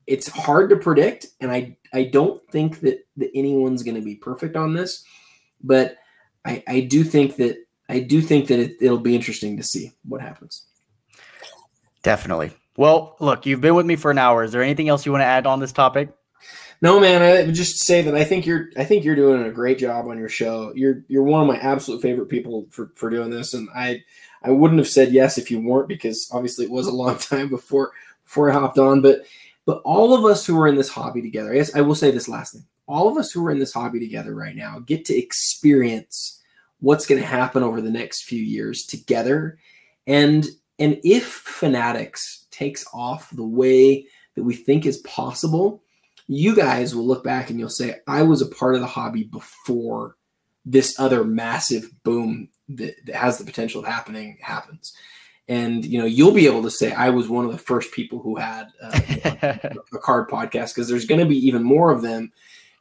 [0.06, 4.16] it's hard to predict, and I I don't think that that anyone's going to be
[4.16, 5.04] perfect on this,
[5.62, 5.96] but
[6.44, 7.56] I I do think that
[7.88, 10.66] I do think that it, it'll be interesting to see what happens.
[12.02, 12.52] Definitely.
[12.76, 14.42] Well, look, you've been with me for an hour.
[14.42, 16.10] Is there anything else you want to add on this topic?
[16.82, 19.50] No, man, I would just say that I think you're I think you're doing a
[19.50, 20.72] great job on your show.
[20.74, 24.02] You're you're one of my absolute favorite people for for doing this, and I
[24.42, 27.48] I wouldn't have said yes if you weren't because obviously it was a long time
[27.48, 27.92] before
[28.24, 29.22] before I hopped on, but
[29.66, 32.10] but all of us who are in this hobby together, I guess I will say
[32.10, 32.66] this last thing.
[32.86, 36.42] All of us who are in this hobby together right now get to experience
[36.80, 39.58] what's going to happen over the next few years together.
[40.06, 40.46] And
[40.78, 45.82] and if Fanatics takes off the way that we think is possible,
[46.26, 49.24] you guys will look back and you'll say, I was a part of the hobby
[49.24, 50.16] before
[50.64, 54.94] this other massive boom that, that has the potential of happening happens.
[55.46, 58.18] And you know, you'll be able to say, I was one of the first people
[58.18, 59.00] who had uh,
[59.92, 62.32] a card podcast because there's going to be even more of them.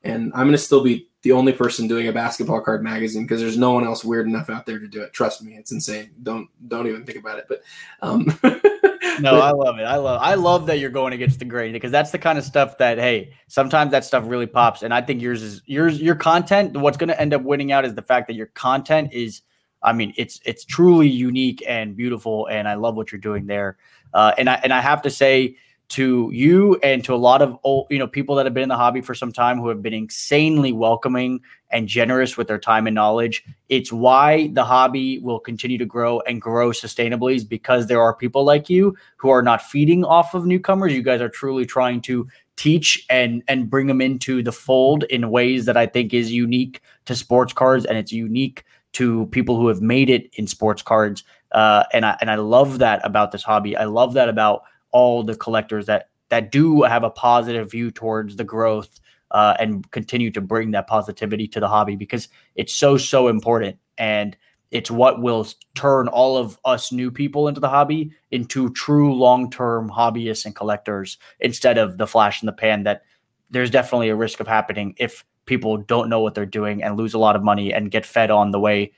[0.04, 3.42] And I'm going to still be the only person doing a basketball card magazine because
[3.42, 5.14] there's no one else weird enough out there to do it.
[5.14, 6.12] Trust me, it's insane.
[6.22, 7.46] Don't don't even think about it.
[7.50, 7.64] But
[8.02, 8.26] um,
[9.20, 9.84] no, I love it.
[9.84, 12.44] I love I love that you're going against the grain because that's the kind of
[12.44, 14.84] stuff that hey, sometimes that stuff really pops.
[14.84, 16.78] And I think yours is yours your content.
[16.78, 19.42] What's going to end up winning out is the fact that your content is.
[19.82, 23.78] I mean, it's it's truly unique and beautiful, and I love what you're doing there.
[24.14, 25.58] Uh, and I and I have to say
[25.90, 28.70] to you and to a lot of old, you know, people that have been in
[28.70, 32.88] the hobby for some time who have been insanely welcoming and generous with their time
[32.88, 33.44] and knowledge.
[33.70, 38.16] It's why the hobby will continue to grow and grow sustainably is because there are
[38.16, 40.94] people like you who are not feeding off of newcomers.
[40.94, 45.32] You guys are truly trying to teach and and bring them into the fold in
[45.32, 48.64] ways that I think is unique to sports cards and it's unique
[48.94, 51.24] to people who have made it in sports cards.
[51.52, 53.76] Uh, and I and I love that about this hobby.
[53.76, 54.64] I love that about
[54.94, 59.00] all the collectors that that do have a positive view towards the growth
[59.32, 63.78] uh, and continue to bring that positivity to the hobby because it's so so important.
[63.98, 64.38] And
[64.72, 69.90] it's what will turn all of us new people into the hobby into true long-term
[69.90, 73.04] hobbyists and collectors instead of the flash in the pan that
[73.52, 77.14] there's definitely a risk of happening if people don't know what they're doing and lose
[77.14, 78.92] a lot of money and get fed on the way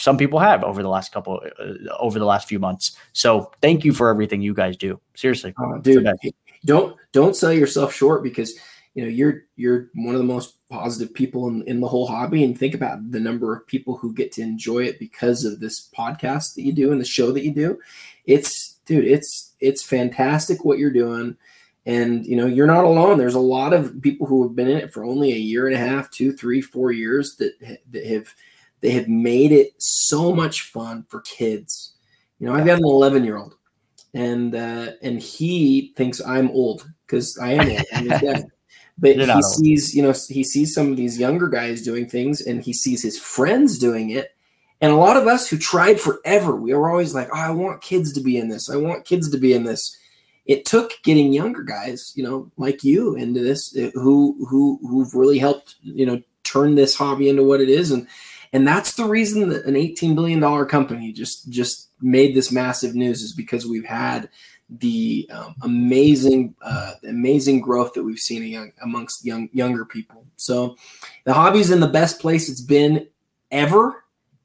[0.00, 2.96] some people have over the last couple uh, over the last few months.
[3.12, 5.00] So thank you for everything you guys do.
[5.14, 6.06] Seriously, uh, dude,
[6.64, 8.58] don't don't sell yourself short because
[8.94, 12.44] you know you're you're one of the most positive people in, in the whole hobby.
[12.44, 15.88] And think about the number of people who get to enjoy it because of this
[15.96, 17.78] podcast that you do and the show that you do.
[18.24, 21.36] It's dude it's it's fantastic what you're doing.
[21.86, 23.18] And you know you're not alone.
[23.18, 25.74] There's a lot of people who have been in it for only a year and
[25.74, 28.34] a half two three four years that that have
[28.80, 31.94] they have made it so much fun for kids.
[32.38, 33.56] You know, I've got an 11 year old,
[34.14, 38.22] and uh, and he thinks I'm old because I am old.
[38.22, 38.44] I'm.
[39.00, 39.44] But You're he old.
[39.44, 43.00] sees, you know, he sees some of these younger guys doing things, and he sees
[43.00, 44.34] his friends doing it.
[44.80, 47.80] And a lot of us who tried forever, we were always like, "Oh, I want
[47.80, 48.68] kids to be in this.
[48.68, 49.96] I want kids to be in this."
[50.48, 55.14] it took getting younger guys, you know, like you into this, uh, who who who've
[55.14, 58.08] really helped, you know, turn this hobby into what it is, and
[58.52, 62.94] and that's the reason that an 18 billion dollar company just just made this massive
[62.94, 64.28] news is because we've had
[64.70, 70.26] the um, amazing uh, amazing growth that we've seen young, amongst young younger people.
[70.36, 70.76] So
[71.24, 73.08] the hobby's in the best place it's been
[73.50, 74.04] ever,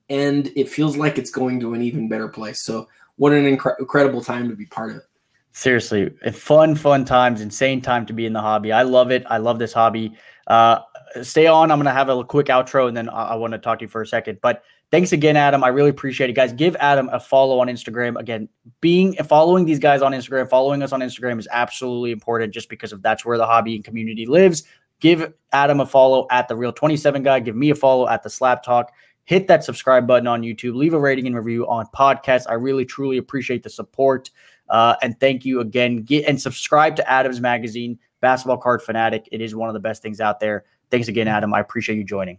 [0.09, 2.61] and it feels like it's going to an even better place.
[2.61, 2.87] So
[3.17, 5.03] what an incre- incredible time to be part of it.
[5.51, 8.71] Seriously, fun, fun times, insane time to be in the hobby.
[8.71, 9.23] I love it.
[9.29, 10.17] I love this hobby.
[10.47, 10.79] Uh,
[11.21, 11.71] stay on.
[11.71, 13.85] I'm going to have a quick outro and then I, I want to talk to
[13.85, 14.39] you for a second.
[14.41, 15.63] But thanks again, Adam.
[15.63, 16.53] I really appreciate it, guys.
[16.53, 18.19] Give Adam a follow on Instagram.
[18.19, 18.47] Again,
[18.81, 22.91] being following these guys on Instagram, following us on Instagram is absolutely important just because
[22.91, 24.63] of that's where the hobby and community lives.
[24.99, 27.39] Give Adam a follow at the Real 27 guy.
[27.41, 28.93] Give me a follow at the Slap Talk.
[29.25, 30.75] Hit that subscribe button on YouTube.
[30.75, 32.45] Leave a rating and review on podcast.
[32.49, 34.29] I really truly appreciate the support.
[34.69, 36.03] Uh, and thank you again.
[36.03, 39.27] Get and subscribe to Adams Magazine, Basketball Card Fanatic.
[39.31, 40.65] It is one of the best things out there.
[40.93, 41.55] Thanks again, Adam.
[41.55, 42.37] I appreciate you joining.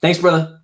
[0.00, 0.58] Thanks, brother.